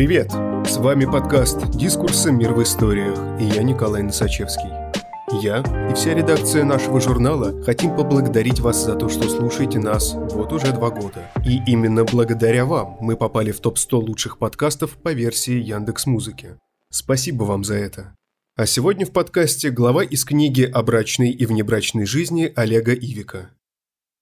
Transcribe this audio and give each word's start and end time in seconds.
Привет! 0.00 0.30
С 0.66 0.78
вами 0.78 1.04
подкаст 1.04 1.72
«Дискурсы. 1.72 2.32
Мир 2.32 2.54
в 2.54 2.62
историях» 2.62 3.18
и 3.38 3.44
я 3.44 3.62
Николай 3.62 4.02
Носачевский. 4.02 4.70
Я 5.42 5.58
и 5.90 5.94
вся 5.94 6.14
редакция 6.14 6.64
нашего 6.64 7.02
журнала 7.02 7.62
хотим 7.64 7.94
поблагодарить 7.94 8.60
вас 8.60 8.82
за 8.82 8.94
то, 8.94 9.10
что 9.10 9.28
слушаете 9.28 9.78
нас 9.78 10.14
вот 10.14 10.54
уже 10.54 10.72
два 10.72 10.88
года. 10.88 11.30
И 11.44 11.60
именно 11.66 12.04
благодаря 12.04 12.64
вам 12.64 12.96
мы 13.02 13.14
попали 13.14 13.52
в 13.52 13.60
топ-100 13.60 13.96
лучших 13.96 14.38
подкастов 14.38 14.92
по 14.96 15.12
версии 15.12 15.60
Яндекс 15.60 16.06
Музыки. 16.06 16.56
Спасибо 16.88 17.42
вам 17.42 17.62
за 17.62 17.74
это. 17.74 18.14
А 18.56 18.64
сегодня 18.64 19.04
в 19.04 19.10
подкасте 19.10 19.68
глава 19.68 20.02
из 20.02 20.24
книги 20.24 20.62
о 20.62 20.82
брачной 20.82 21.30
и 21.30 21.44
внебрачной 21.44 22.06
жизни 22.06 22.50
Олега 22.56 22.94
Ивика. 22.94 23.50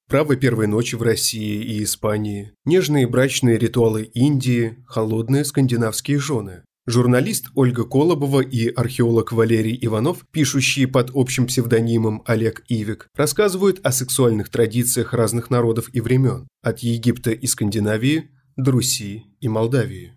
Право 0.09 0.37
первой 0.37 0.69
ночи 0.69 0.95
в 0.97 1.03
России 1.03 1.63
и 1.63 1.85
Испании, 1.85 2.53
нежные 2.65 3.07
брачные 3.07 3.59
ритуалы 3.59 4.05
Индии, 4.05 4.83
холодные 4.87 5.45
скандинавские 5.45 6.19
жены. 6.19 6.62
Журналист 6.87 7.49
Ольга 7.55 7.85
Колобова 7.85 8.41
и 8.41 8.69
археолог 8.69 9.33
Валерий 9.33 9.79
Иванов, 9.83 10.25
пишущие 10.30 10.89
под 10.89 11.11
общим 11.13 11.47
псевдонимом 11.47 12.23
Олег 12.25 12.65
Ивик, 12.69 13.09
рассказывают 13.15 13.80
о 13.83 13.93
сексуальных 13.93 14.49
традициях 14.49 15.13
разных 15.13 15.51
народов 15.51 15.91
и 15.93 16.01
времен, 16.01 16.49
от 16.63 16.79
Египта 16.79 17.33
и 17.33 17.47
Скандинавии 17.47 18.30
до 18.57 18.71
Руси 18.71 19.25
и 19.41 19.49
Молдавии. 19.49 20.15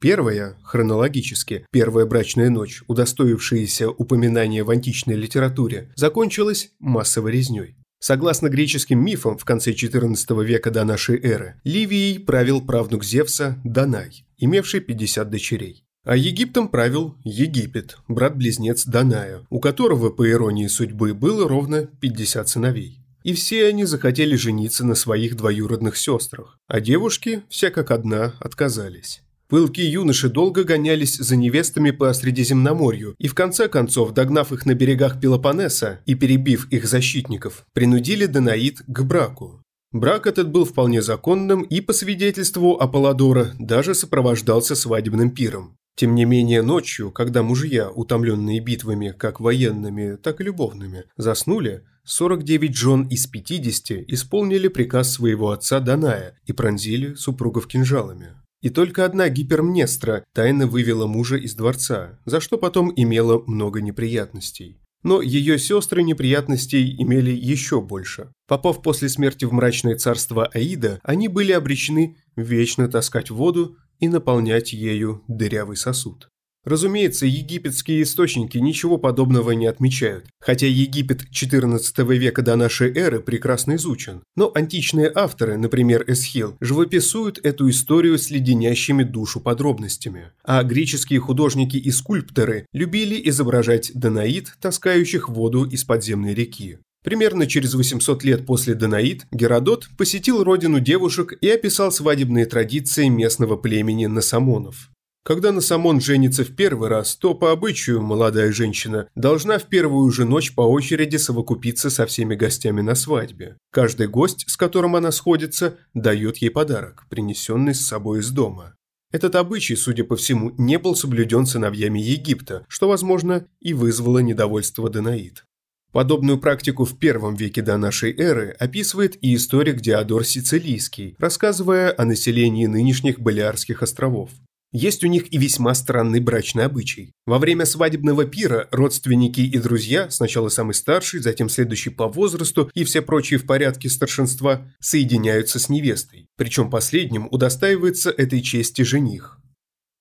Первая, 0.00 0.56
хронологически, 0.62 1.66
первая 1.72 2.06
брачная 2.06 2.48
ночь, 2.48 2.84
удостоившаяся 2.86 3.90
упоминания 3.90 4.62
в 4.62 4.70
античной 4.70 5.16
литературе, 5.16 5.92
закончилась 5.96 6.70
массовой 6.78 7.32
резней. 7.32 7.79
Согласно 8.00 8.48
греческим 8.48 9.04
мифам, 9.04 9.36
в 9.36 9.44
конце 9.44 9.72
XIV 9.72 10.44
века 10.44 10.70
до 10.70 10.84
нашей 10.84 11.20
эры, 11.20 11.60
Ливией 11.64 12.18
правил 12.18 12.62
правнук 12.62 13.04
Зевса 13.04 13.60
Данай, 13.62 14.24
имевший 14.38 14.80
50 14.80 15.28
дочерей. 15.28 15.84
А 16.04 16.16
Египтом 16.16 16.68
правил 16.68 17.14
Египет, 17.24 17.98
брат-близнец 18.08 18.86
Даная, 18.86 19.46
у 19.50 19.60
которого, 19.60 20.08
по 20.08 20.28
иронии 20.28 20.66
судьбы, 20.66 21.12
было 21.12 21.46
ровно 21.46 21.90
50 22.00 22.48
сыновей. 22.48 23.00
И 23.22 23.34
все 23.34 23.66
они 23.66 23.84
захотели 23.84 24.34
жениться 24.34 24.86
на 24.86 24.94
своих 24.94 25.36
двоюродных 25.36 25.98
сестрах, 25.98 26.56
а 26.68 26.80
девушки, 26.80 27.42
все 27.50 27.70
как 27.70 27.90
одна, 27.90 28.34
отказались. 28.40 29.20
Пылкие 29.50 29.90
юноши 29.90 30.28
долго 30.28 30.62
гонялись 30.62 31.16
за 31.16 31.34
невестами 31.34 31.90
по 31.90 32.12
Средиземноморью 32.12 33.16
и 33.18 33.26
в 33.26 33.34
конце 33.34 33.68
концов, 33.68 34.12
догнав 34.12 34.52
их 34.52 34.64
на 34.64 34.74
берегах 34.74 35.20
Пелопоннеса 35.20 35.98
и 36.06 36.14
перебив 36.14 36.68
их 36.70 36.86
защитников, 36.86 37.64
принудили 37.72 38.26
Данаид 38.26 38.80
к 38.86 39.02
браку. 39.02 39.64
Брак 39.90 40.28
этот 40.28 40.52
был 40.52 40.64
вполне 40.64 41.02
законным 41.02 41.62
и, 41.62 41.80
по 41.80 41.92
свидетельству 41.92 42.76
Аполлодора, 42.76 43.50
даже 43.58 43.96
сопровождался 43.96 44.76
свадебным 44.76 45.32
пиром. 45.32 45.76
Тем 45.96 46.14
не 46.14 46.24
менее, 46.24 46.62
ночью, 46.62 47.10
когда 47.10 47.42
мужья, 47.42 47.90
утомленные 47.90 48.60
битвами 48.60 49.12
как 49.18 49.40
военными, 49.40 50.14
так 50.14 50.40
и 50.40 50.44
любовными, 50.44 51.06
заснули, 51.16 51.82
49 52.04 52.76
жен 52.76 53.08
из 53.08 53.26
50 53.26 54.04
исполнили 54.06 54.68
приказ 54.68 55.12
своего 55.12 55.50
отца 55.50 55.80
Даная 55.80 56.38
и 56.46 56.52
пронзили 56.52 57.14
супругов 57.14 57.66
кинжалами. 57.66 58.28
И 58.62 58.68
только 58.68 59.04
одна 59.04 59.28
гипермнестра 59.28 60.24
тайно 60.32 60.66
вывела 60.66 61.06
мужа 61.06 61.36
из 61.36 61.54
дворца, 61.54 62.18
за 62.26 62.40
что 62.40 62.58
потом 62.58 62.92
имела 62.94 63.42
много 63.46 63.80
неприятностей. 63.80 64.80
Но 65.02 65.22
ее 65.22 65.58
сестры 65.58 66.02
неприятностей 66.02 66.94
имели 66.98 67.30
еще 67.30 67.80
больше. 67.80 68.32
Попав 68.46 68.82
после 68.82 69.08
смерти 69.08 69.46
в 69.46 69.52
мрачное 69.52 69.96
царство 69.96 70.46
Аида, 70.46 71.00
они 71.02 71.28
были 71.28 71.52
обречены 71.52 72.18
вечно 72.36 72.86
таскать 72.86 73.30
воду 73.30 73.76
и 73.98 74.08
наполнять 74.08 74.74
ею 74.74 75.24
дырявый 75.26 75.76
сосуд. 75.76 76.28
Разумеется, 76.70 77.26
египетские 77.26 78.02
источники 78.02 78.56
ничего 78.56 78.96
подобного 78.96 79.50
не 79.50 79.66
отмечают, 79.66 80.26
хотя 80.38 80.68
Египет 80.68 81.24
XIV 81.24 82.16
века 82.16 82.42
до 82.42 82.54
нашей 82.54 82.96
эры 82.96 83.18
прекрасно 83.18 83.74
изучен. 83.74 84.22
Но 84.36 84.52
античные 84.54 85.10
авторы, 85.12 85.56
например, 85.56 86.04
Эсхил, 86.06 86.56
живописуют 86.60 87.40
эту 87.42 87.68
историю 87.68 88.18
с 88.18 88.30
леденящими 88.30 89.02
душу 89.02 89.40
подробностями. 89.40 90.30
А 90.44 90.62
греческие 90.62 91.18
художники 91.18 91.76
и 91.76 91.90
скульпторы 91.90 92.66
любили 92.72 93.20
изображать 93.28 93.90
Данаид, 93.92 94.54
таскающих 94.60 95.28
воду 95.28 95.64
из 95.64 95.82
подземной 95.82 96.34
реки. 96.34 96.78
Примерно 97.02 97.48
через 97.48 97.74
800 97.74 98.22
лет 98.22 98.46
после 98.46 98.76
Данаид 98.76 99.26
Геродот 99.32 99.88
посетил 99.98 100.44
родину 100.44 100.78
девушек 100.78 101.32
и 101.40 101.48
описал 101.48 101.90
свадебные 101.90 102.46
традиции 102.46 103.08
местного 103.08 103.56
племени 103.56 104.06
Насамонов. 104.06 104.90
Когда 105.22 105.52
Насамон 105.52 106.00
женится 106.00 106.44
в 106.44 106.56
первый 106.56 106.88
раз, 106.88 107.14
то 107.14 107.34
по 107.34 107.52
обычаю 107.52 108.00
молодая 108.00 108.52
женщина 108.52 109.08
должна 109.14 109.58
в 109.58 109.64
первую 109.64 110.10
же 110.10 110.24
ночь 110.24 110.54
по 110.54 110.62
очереди 110.62 111.16
совокупиться 111.16 111.90
со 111.90 112.06
всеми 112.06 112.34
гостями 112.34 112.80
на 112.80 112.94
свадьбе. 112.94 113.58
Каждый 113.70 114.08
гость, 114.08 114.44
с 114.48 114.56
которым 114.56 114.96
она 114.96 115.12
сходится, 115.12 115.76
дает 115.92 116.38
ей 116.38 116.50
подарок, 116.50 117.04
принесенный 117.10 117.74
с 117.74 117.86
собой 117.86 118.20
из 118.20 118.30
дома. 118.30 118.74
Этот 119.12 119.34
обычай, 119.34 119.76
судя 119.76 120.04
по 120.04 120.16
всему, 120.16 120.54
не 120.56 120.78
был 120.78 120.94
соблюден 120.96 121.44
сыновьями 121.44 121.98
Египта, 121.98 122.64
что, 122.68 122.88
возможно, 122.88 123.46
и 123.60 123.74
вызвало 123.74 124.20
недовольство 124.20 124.88
Данаид. 124.88 125.44
Подобную 125.92 126.38
практику 126.38 126.84
в 126.84 126.98
первом 126.98 127.34
веке 127.34 127.62
до 127.62 127.76
нашей 127.76 128.16
эры 128.16 128.54
описывает 128.58 129.18
и 129.20 129.34
историк 129.34 129.80
Диодор 129.80 130.24
Сицилийский, 130.24 131.16
рассказывая 131.18 131.92
о 131.92 132.04
населении 132.04 132.66
нынешних 132.66 133.18
Балиарских 133.18 133.82
островов. 133.82 134.30
Есть 134.72 135.02
у 135.02 135.08
них 135.08 135.32
и 135.32 135.38
весьма 135.38 135.74
странный 135.74 136.20
брачный 136.20 136.64
обычай. 136.64 137.12
Во 137.26 137.38
время 137.38 137.64
свадебного 137.64 138.24
пира 138.24 138.68
родственники 138.70 139.40
и 139.40 139.58
друзья, 139.58 140.08
сначала 140.10 140.48
самый 140.48 140.74
старший, 140.74 141.20
затем 141.20 141.48
следующий 141.48 141.90
по 141.90 142.06
возрасту 142.06 142.70
и 142.74 142.84
все 142.84 143.02
прочие 143.02 143.40
в 143.40 143.46
порядке 143.46 143.88
старшинства, 143.88 144.68
соединяются 144.78 145.58
с 145.58 145.68
невестой. 145.68 146.26
Причем 146.36 146.70
последним 146.70 147.26
удостаивается 147.32 148.10
этой 148.10 148.42
чести 148.42 148.82
жених. 148.82 149.40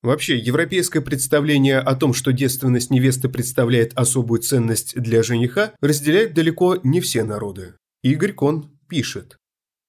Вообще, 0.04 0.38
европейское 0.38 1.02
представление 1.02 1.80
о 1.80 1.96
том, 1.96 2.14
что 2.14 2.32
девственность 2.32 2.92
невесты 2.92 3.28
представляет 3.28 3.92
особую 3.96 4.42
ценность 4.42 4.96
для 4.96 5.24
жениха, 5.24 5.74
разделяют 5.82 6.34
далеко 6.34 6.78
не 6.84 7.02
все 7.02 7.24
народы. 7.24 7.74
Игорь 8.04 8.34
Кон 8.34 8.72
пишет. 8.88 9.39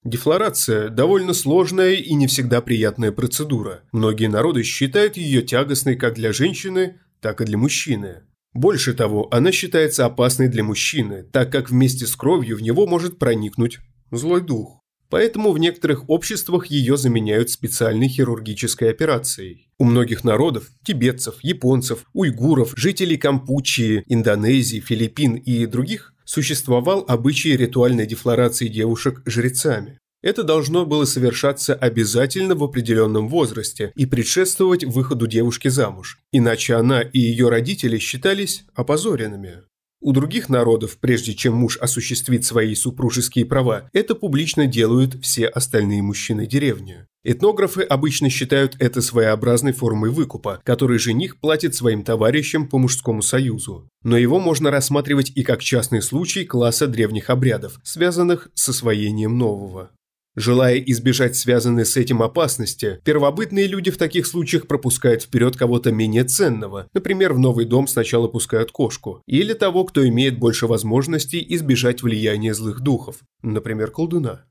Дефлорация– 0.04 0.88
довольно 0.90 1.34
сложная 1.34 1.92
и 1.92 2.14
не 2.14 2.26
всегда 2.26 2.62
приятная 2.62 3.12
процедура. 3.12 3.82
Многие 3.92 4.28
народы 4.28 4.62
считают 4.62 5.18
ее 5.18 5.42
тягостной 5.42 5.96
как 5.96 6.14
для 6.14 6.32
женщины, 6.32 7.00
так 7.20 7.42
и 7.42 7.44
для 7.44 7.58
мужчины. 7.58 8.22
Больше 8.54 8.94
того, 8.94 9.28
она 9.30 9.52
считается 9.52 10.06
опасной 10.06 10.48
для 10.48 10.64
мужчины, 10.64 11.24
так 11.24 11.52
как 11.52 11.68
вместе 11.68 12.06
с 12.06 12.16
кровью 12.16 12.56
в 12.56 12.62
него 12.62 12.86
может 12.86 13.18
проникнуть 13.18 13.78
злой 14.10 14.40
дух. 14.40 14.80
Поэтому 15.10 15.52
в 15.52 15.58
некоторых 15.58 16.08
обществах 16.08 16.68
ее 16.68 16.96
заменяют 16.96 17.50
специальной 17.50 18.08
хирургической 18.08 18.88
операцией. 18.88 19.68
У 19.76 19.84
многих 19.84 20.24
народов– 20.24 20.68
тибетцев, 20.82 21.34
японцев, 21.42 22.06
уйгуров, 22.14 22.72
жителей 22.74 23.18
Кампучии, 23.18 24.04
Индонезии, 24.06 24.80
Филиппин 24.80 25.34
и 25.34 25.66
других– 25.66 26.14
существовал 26.30 27.04
обычай 27.08 27.56
ритуальной 27.56 28.06
дефлорации 28.06 28.68
девушек 28.68 29.20
жрецами. 29.26 29.98
Это 30.22 30.44
должно 30.44 30.86
было 30.86 31.04
совершаться 31.04 31.74
обязательно 31.74 32.54
в 32.54 32.62
определенном 32.62 33.28
возрасте 33.28 33.90
и 33.96 34.06
предшествовать 34.06 34.84
выходу 34.84 35.26
девушки 35.26 35.66
замуж, 35.66 36.20
иначе 36.30 36.74
она 36.74 37.00
и 37.00 37.18
ее 37.18 37.48
родители 37.48 37.98
считались 37.98 38.64
опозоренными. 38.74 39.62
У 40.02 40.12
других 40.12 40.48
народов, 40.48 40.96
прежде 40.98 41.34
чем 41.34 41.54
муж 41.54 41.76
осуществит 41.76 42.44
свои 42.44 42.74
супружеские 42.74 43.44
права, 43.44 43.88
это 43.92 44.14
публично 44.14 44.66
делают 44.66 45.18
все 45.22 45.46
остальные 45.46 46.02
мужчины 46.02 46.46
деревни. 46.46 47.06
Этнографы 47.22 47.82
обычно 47.82 48.30
считают 48.30 48.76
это 48.78 49.02
своеобразной 49.02 49.72
формой 49.72 50.08
выкупа, 50.08 50.62
который 50.64 50.98
жених 50.98 51.38
платит 51.38 51.74
своим 51.74 52.02
товарищам 52.02 52.66
по 52.66 52.78
мужскому 52.78 53.20
союзу. 53.20 53.90
Но 54.02 54.16
его 54.16 54.40
можно 54.40 54.70
рассматривать 54.70 55.32
и 55.34 55.42
как 55.42 55.60
частный 55.60 56.00
случай 56.00 56.46
класса 56.46 56.86
древних 56.86 57.28
обрядов, 57.28 57.78
связанных 57.82 58.48
с 58.54 58.70
освоением 58.70 59.36
нового. 59.36 59.90
Желая 60.36 60.76
избежать 60.78 61.34
связанной 61.36 61.84
с 61.84 61.96
этим 61.96 62.22
опасности, 62.22 63.00
первобытные 63.04 63.66
люди 63.66 63.90
в 63.90 63.98
таких 63.98 64.26
случаях 64.26 64.68
пропускают 64.68 65.22
вперед 65.22 65.56
кого-то 65.56 65.90
менее 65.90 66.24
ценного, 66.24 66.86
например, 66.92 67.32
в 67.32 67.38
новый 67.40 67.64
дом 67.64 67.88
сначала 67.88 68.28
пускают 68.28 68.70
кошку, 68.70 69.22
или 69.26 69.54
того, 69.54 69.84
кто 69.84 70.06
имеет 70.06 70.38
больше 70.38 70.68
возможностей 70.68 71.44
избежать 71.50 72.02
влияния 72.02 72.54
злых 72.54 72.80
духов, 72.80 73.16
например, 73.42 73.90
колдуна. 73.90 74.44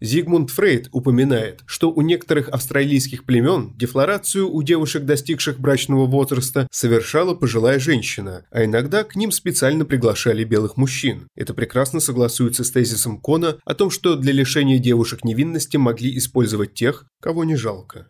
Зигмунд 0.00 0.50
Фрейд 0.50 0.88
упоминает, 0.92 1.62
что 1.66 1.90
у 1.90 2.02
некоторых 2.02 2.48
австралийских 2.50 3.24
племен 3.24 3.74
дефлорацию 3.76 4.48
у 4.48 4.62
девушек, 4.62 5.04
достигших 5.04 5.58
брачного 5.58 6.06
возраста, 6.06 6.68
совершала 6.70 7.34
пожилая 7.34 7.80
женщина, 7.80 8.46
а 8.52 8.64
иногда 8.64 9.02
к 9.02 9.16
ним 9.16 9.32
специально 9.32 9.84
приглашали 9.84 10.44
белых 10.44 10.76
мужчин. 10.76 11.26
Это 11.34 11.52
прекрасно 11.52 11.98
согласуется 11.98 12.62
с 12.62 12.70
тезисом 12.70 13.18
Кона 13.18 13.58
о 13.64 13.74
том, 13.74 13.90
что 13.90 14.14
для 14.14 14.32
лишения 14.32 14.78
девушек 14.78 15.24
невинности 15.24 15.76
могли 15.76 16.16
использовать 16.16 16.74
тех, 16.74 17.06
кого 17.20 17.42
не 17.42 17.56
жалко. 17.56 18.06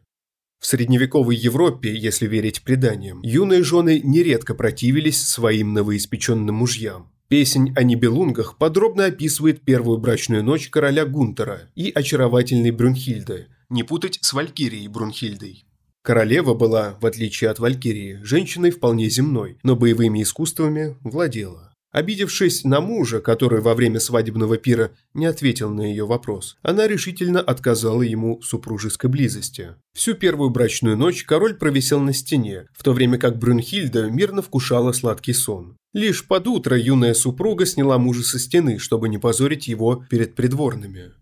В 0.61 0.67
средневековой 0.67 1.37
Европе, 1.37 1.95
если 1.95 2.27
верить 2.27 2.63
преданиям, 2.63 3.23
юные 3.23 3.63
жены 3.63 4.01
нередко 4.05 4.55
противились 4.55 5.23
своим 5.23 5.73
новоиспеченным 5.73 6.57
мужьям. 6.57 7.13
Песень 7.29 7.75
о 7.77 7.83
Нибелунгах 7.83 8.57
подробно 8.57 9.05
описывает 9.05 9.61
первую 9.61 9.99
брачную 9.99 10.43
ночь 10.43 10.71
короля 10.71 11.05
Гунтера 11.05 11.69
и 11.75 11.93
очаровательной 11.95 12.71
Брюнхильды, 12.71 13.49
не 13.69 13.83
путать 13.83 14.19
с 14.23 14.33
Валькирией 14.33 14.89
Брунхильдой. 14.89 15.67
Королева 16.01 16.55
была, 16.55 16.97
в 17.03 17.05
отличие 17.05 17.51
от 17.51 17.59
Валькирии, 17.59 18.21
женщиной 18.23 18.71
вполне 18.71 19.11
земной, 19.11 19.59
но 19.63 19.77
боевыми 19.77 20.23
искусствами 20.23 20.97
владела. 21.03 21.68
Обидевшись 21.99 22.63
на 22.63 22.81
мужа, 22.81 23.19
который 23.21 23.61
во 23.61 23.75
время 23.75 23.99
свадебного 23.99 24.57
пира 24.57 24.93
не 25.15 25.27
ответил 25.27 25.69
на 25.75 25.81
ее 25.81 26.07
вопрос, 26.07 26.57
она 26.63 26.87
решительно 26.87 27.41
отказала 27.41 28.03
ему 28.03 28.39
в 28.39 28.45
супружеской 28.45 29.11
близости. 29.11 29.75
Всю 29.95 30.15
первую 30.15 30.51
брачную 30.51 30.97
ночь 30.97 31.25
король 31.25 31.55
провисел 31.55 31.99
на 31.99 32.13
стене, 32.13 32.69
в 32.73 32.85
то 32.85 32.93
время 32.93 33.19
как 33.19 33.41
Брюнхильда 33.41 34.13
мирно 34.13 34.43
вкушала 34.43 34.93
сладкий 34.93 35.33
сон. 35.33 35.77
Лишь 35.93 36.25
под 36.25 36.47
утро 36.47 36.79
юная 36.79 37.15
супруга 37.15 37.67
сняла 37.67 37.99
мужа 37.99 38.23
со 38.23 38.39
стены, 38.39 38.79
чтобы 38.79 39.09
не 39.09 39.19
позорить 39.19 39.67
его 39.67 40.05
перед 40.09 40.37
придворными. 40.37 41.15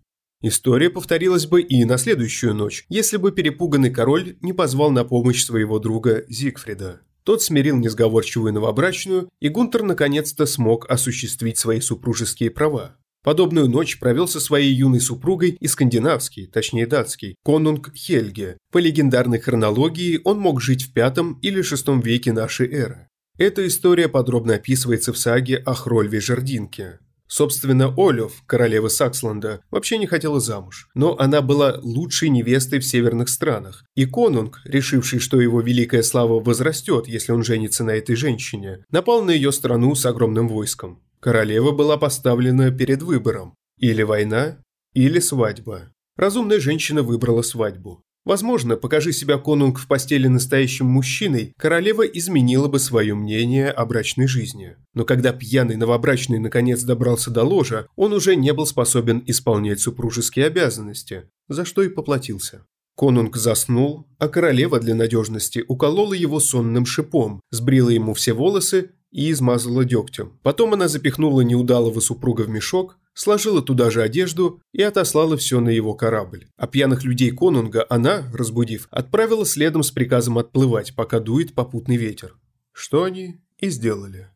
История 0.43 0.91
повторилась 0.91 1.47
бы 1.47 1.63
и 1.63 1.85
на 1.85 1.97
следующую 1.97 2.53
ночь, 2.53 2.85
если 2.87 3.17
бы 3.17 3.31
перепуганный 3.31 3.89
король 3.89 4.37
не 4.41 4.53
позвал 4.53 4.91
на 4.91 5.05
помощь 5.05 5.43
своего 5.43 5.79
друга 5.79 6.23
Зигфрида. 6.29 7.01
Тот 7.27 7.43
смирил 7.43 7.75
несговорчивую 7.75 8.53
новобрачную, 8.53 9.27
и 9.41 9.49
Гунтер 9.49 9.83
наконец-то 9.83 10.45
смог 10.45 10.89
осуществить 10.89 11.57
свои 11.57 11.81
супружеские 11.81 12.49
права. 12.49 12.95
Подобную 13.21 13.67
ночь 13.67 13.99
провел 13.99 14.29
со 14.29 14.39
своей 14.39 14.73
юной 14.73 15.01
супругой 15.01 15.57
и 15.59 15.67
скандинавский, 15.67 16.47
точнее 16.47 16.87
датский, 16.87 17.35
конунг 17.43 17.93
Хельге. 17.93 18.57
По 18.71 18.77
легендарной 18.77 19.41
хронологии 19.41 20.21
он 20.23 20.39
мог 20.39 20.61
жить 20.61 20.83
в 20.83 20.93
пятом 20.93 21.37
или 21.41 21.61
шестом 21.61 21.99
веке 21.99 22.31
нашей 22.31 22.71
эры. 22.71 23.09
Эта 23.37 23.67
история 23.67 24.07
подробно 24.07 24.53
описывается 24.53 25.11
в 25.11 25.17
саге 25.17 25.57
о 25.57 25.73
Хрольве 25.73 26.21
Жердинке. 26.21 26.99
Собственно, 27.27 27.93
Олёв, 27.97 28.43
королева 28.45 28.87
Саксланда, 28.87 29.61
вообще 29.69 29.97
не 29.97 30.07
хотела 30.07 30.39
замуж, 30.39 30.89
но 30.93 31.17
она 31.19 31.41
была 31.41 31.77
лучшей 31.81 32.29
невестой 32.29 32.79
в 32.79 32.85
северных 32.85 33.29
странах, 33.29 33.83
и 33.95 34.05
конунг, 34.05 34.61
решивший, 34.63 35.19
что 35.19 35.41
его 35.41 35.61
великая 35.61 36.03
слава 36.03 36.39
возрастет, 36.39 37.07
если 37.07 37.33
он 37.33 37.43
женится 37.43 37.83
на 37.83 37.91
этой 37.91 38.15
женщине, 38.15 38.85
напал 38.89 39.23
на 39.23 39.31
ее 39.31 39.51
страну 39.51 39.93
с 39.93 40.05
огромным 40.05 40.47
войском. 40.47 41.01
Королева 41.19 41.71
была 41.71 41.97
поставлена 41.97 42.71
перед 42.71 43.01
выбором– 43.01 43.55
или 43.77 44.03
война, 44.03 44.57
или 44.93 45.19
свадьба. 45.19 45.91
Разумная 46.15 46.59
женщина 46.59 47.03
выбрала 47.03 47.43
свадьбу. 47.43 48.03
Возможно, 48.27 48.75
покажи 48.75 49.13
себя 49.13 49.37
конунг 49.37 49.79
в 49.79 49.87
постели 49.87 50.27
настоящим 50.27 50.85
мужчиной, 50.85 51.53
королева 51.57 52.01
изменила 52.01 52.67
бы 52.67 52.77
свое 52.77 53.15
мнение 53.15 53.71
о 53.71 53.85
брачной 53.85 54.27
жизни. 54.27 54.75
Но 54.93 55.05
когда 55.05 55.31
пьяный 55.31 55.77
новобрачный 55.77 56.37
наконец 56.37 56.83
добрался 56.83 57.31
до 57.31 57.45
ложа, 57.45 57.87
он 57.95 58.11
уже 58.11 58.35
не 58.35 58.51
был 58.51 58.65
способен 58.65 59.23
исполнять 59.27 59.79
супружеские 59.79 60.47
обязанности, 60.47 61.29
за 61.47 61.63
что 61.63 61.83
и 61.83 61.87
поплатился. 61.87 62.65
Конунг 62.97 63.37
заснул, 63.37 64.09
а 64.19 64.27
королева 64.27 64.81
для 64.81 64.93
надежности 64.93 65.63
уколола 65.65 66.13
его 66.13 66.41
сонным 66.41 66.85
шипом, 66.85 67.39
сбрила 67.49 67.91
ему 67.91 68.13
все 68.13 68.33
волосы 68.33 68.91
и 69.09 69.31
измазала 69.31 69.85
дегтем. 69.85 70.37
Потом 70.43 70.73
она 70.73 70.89
запихнула 70.89 71.41
неудалого 71.41 72.01
супруга 72.01 72.41
в 72.41 72.49
мешок, 72.49 72.97
сложила 73.17 73.61
туда 73.61 73.89
же 73.89 74.01
одежду 74.01 74.61
и 74.71 74.81
отослала 74.81 75.35
все 75.37 75.59
на 75.59 75.69
его 75.69 75.95
корабль. 75.95 76.47
А 76.55 76.67
пьяных 76.67 77.03
людей 77.03 77.31
конунга 77.31 77.85
она, 77.89 78.31
разбудив, 78.33 78.87
отправила 78.91 79.45
следом 79.45 79.83
с 79.83 79.91
приказом 79.91 80.37
отплывать, 80.37 80.95
пока 80.95 81.19
дует 81.19 81.53
попутный 81.53 81.97
ветер. 81.97 82.35
Что 82.71 83.03
они 83.03 83.41
и 83.59 83.69
сделали. 83.69 84.29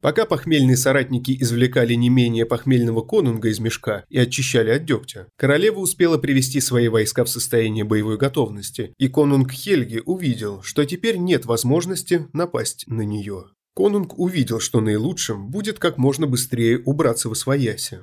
Пока 0.00 0.26
похмельные 0.26 0.76
соратники 0.76 1.36
извлекали 1.40 1.94
не 1.94 2.08
менее 2.08 2.46
похмельного 2.46 3.00
конунга 3.00 3.48
из 3.48 3.58
мешка 3.58 4.04
и 4.08 4.16
очищали 4.16 4.70
от 4.70 4.84
дегтя, 4.84 5.26
королева 5.36 5.80
успела 5.80 6.18
привести 6.18 6.60
свои 6.60 6.86
войска 6.86 7.24
в 7.24 7.28
состояние 7.28 7.82
боевой 7.82 8.16
готовности, 8.16 8.94
и 8.96 9.08
конунг 9.08 9.50
Хельги 9.50 10.00
увидел, 10.06 10.62
что 10.62 10.84
теперь 10.84 11.16
нет 11.16 11.46
возможности 11.46 12.28
напасть 12.32 12.84
на 12.86 13.02
нее. 13.02 13.46
Конунг 13.74 14.16
увидел, 14.16 14.60
что 14.60 14.80
наилучшим 14.80 15.50
будет 15.50 15.80
как 15.80 15.98
можно 15.98 16.28
быстрее 16.28 16.80
убраться 16.84 17.28
в 17.28 17.32
освояси. 17.32 18.00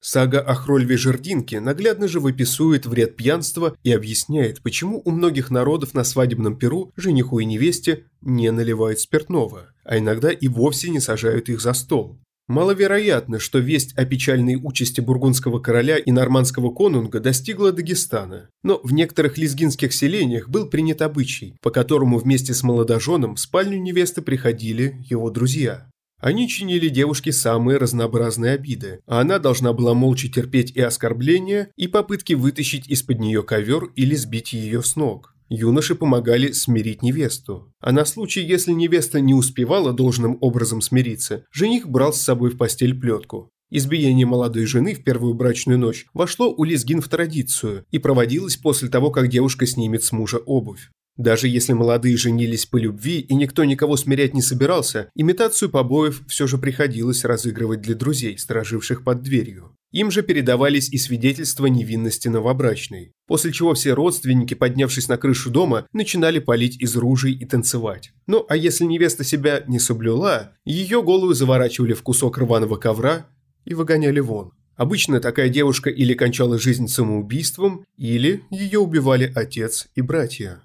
Сага 0.00 0.40
о 0.40 0.54
Хрольве 0.54 0.96
Жердинке 0.96 1.60
наглядно 1.60 2.06
же 2.06 2.20
выписывает 2.20 2.86
вред 2.86 3.16
пьянства 3.16 3.76
и 3.82 3.92
объясняет, 3.92 4.62
почему 4.62 5.02
у 5.04 5.10
многих 5.10 5.50
народов 5.50 5.92
на 5.92 6.04
свадебном 6.04 6.56
перу 6.56 6.92
жениху 6.96 7.40
и 7.40 7.44
невесте 7.44 8.04
не 8.20 8.52
наливают 8.52 9.00
спиртного, 9.00 9.72
а 9.84 9.98
иногда 9.98 10.30
и 10.30 10.46
вовсе 10.46 10.90
не 10.90 11.00
сажают 11.00 11.48
их 11.48 11.60
за 11.60 11.72
стол. 11.72 12.20
Маловероятно, 12.48 13.38
что 13.38 13.58
весть 13.58 13.92
о 13.98 14.06
печальной 14.06 14.56
участи 14.56 15.02
бургундского 15.02 15.58
короля 15.58 15.98
и 15.98 16.10
нормандского 16.10 16.72
конунга 16.72 17.20
достигла 17.20 17.72
Дагестана, 17.72 18.48
но 18.62 18.80
в 18.82 18.92
некоторых 18.94 19.36
лезгинских 19.36 19.92
селениях 19.92 20.48
был 20.48 20.70
принят 20.70 21.02
обычай, 21.02 21.56
по 21.60 21.70
которому 21.70 22.18
вместе 22.18 22.54
с 22.54 22.62
молодоженом 22.62 23.34
в 23.34 23.40
спальню 23.40 23.78
невесты 23.78 24.22
приходили 24.22 25.04
его 25.10 25.28
друзья. 25.28 25.90
Они 26.20 26.48
чинили 26.48 26.88
девушке 26.88 27.32
самые 27.32 27.78
разнообразные 27.78 28.52
обиды, 28.52 29.00
а 29.06 29.20
она 29.20 29.38
должна 29.38 29.72
была 29.72 29.94
молча 29.94 30.28
терпеть 30.28 30.72
и 30.72 30.80
оскорбления, 30.80 31.70
и 31.76 31.86
попытки 31.86 32.32
вытащить 32.32 32.88
из-под 32.88 33.20
нее 33.20 33.42
ковер 33.42 33.90
или 33.94 34.14
сбить 34.14 34.52
ее 34.52 34.82
с 34.82 34.96
ног. 34.96 35.34
Юноши 35.48 35.94
помогали 35.94 36.52
смирить 36.52 37.02
невесту. 37.02 37.72
А 37.80 37.92
на 37.92 38.04
случай, 38.04 38.42
если 38.42 38.72
невеста 38.72 39.20
не 39.20 39.32
успевала 39.32 39.92
должным 39.92 40.36
образом 40.40 40.82
смириться, 40.82 41.44
жених 41.50 41.88
брал 41.88 42.12
с 42.12 42.20
собой 42.20 42.50
в 42.50 42.58
постель 42.58 42.98
плетку. 42.98 43.50
Избиение 43.70 44.26
молодой 44.26 44.64
жены 44.64 44.94
в 44.94 45.04
первую 45.04 45.34
брачную 45.34 45.78
ночь 45.78 46.06
вошло 46.14 46.52
у 46.54 46.64
лезгин 46.64 47.00
в 47.00 47.08
традицию 47.08 47.84
и 47.90 47.98
проводилось 47.98 48.56
после 48.56 48.88
того, 48.88 49.10
как 49.10 49.28
девушка 49.28 49.66
снимет 49.66 50.02
с 50.04 50.12
мужа 50.12 50.38
обувь. 50.38 50.90
Даже 51.18 51.48
если 51.48 51.72
молодые 51.72 52.16
женились 52.16 52.64
по 52.64 52.76
любви 52.76 53.18
и 53.18 53.34
никто 53.34 53.64
никого 53.64 53.96
смирять 53.96 54.34
не 54.34 54.40
собирался, 54.40 55.10
имитацию 55.16 55.68
побоев 55.68 56.22
все 56.28 56.46
же 56.46 56.58
приходилось 56.58 57.24
разыгрывать 57.24 57.80
для 57.80 57.96
друзей, 57.96 58.38
стороживших 58.38 59.02
под 59.02 59.22
дверью. 59.22 59.76
Им 59.90 60.12
же 60.12 60.22
передавались 60.22 60.88
и 60.90 60.96
свидетельства 60.96 61.66
невинности 61.66 62.28
новобрачной, 62.28 63.14
после 63.26 63.52
чего 63.52 63.74
все 63.74 63.94
родственники, 63.94 64.54
поднявшись 64.54 65.08
на 65.08 65.16
крышу 65.16 65.50
дома, 65.50 65.88
начинали 65.92 66.38
палить 66.38 66.80
из 66.80 66.94
ружей 66.94 67.32
и 67.32 67.44
танцевать. 67.44 68.12
Ну 68.28 68.46
а 68.48 68.56
если 68.56 68.84
невеста 68.84 69.24
себя 69.24 69.64
не 69.66 69.80
соблюла, 69.80 70.52
ее 70.64 71.02
голову 71.02 71.32
заворачивали 71.32 71.94
в 71.94 72.02
кусок 72.02 72.38
рваного 72.38 72.76
ковра 72.76 73.26
и 73.64 73.74
выгоняли 73.74 74.20
вон. 74.20 74.52
Обычно 74.76 75.18
такая 75.20 75.48
девушка 75.48 75.90
или 75.90 76.14
кончала 76.14 76.60
жизнь 76.60 76.86
самоубийством, 76.86 77.84
или 77.96 78.44
ее 78.50 78.78
убивали 78.78 79.32
отец 79.34 79.88
и 79.96 80.02
братья. 80.02 80.62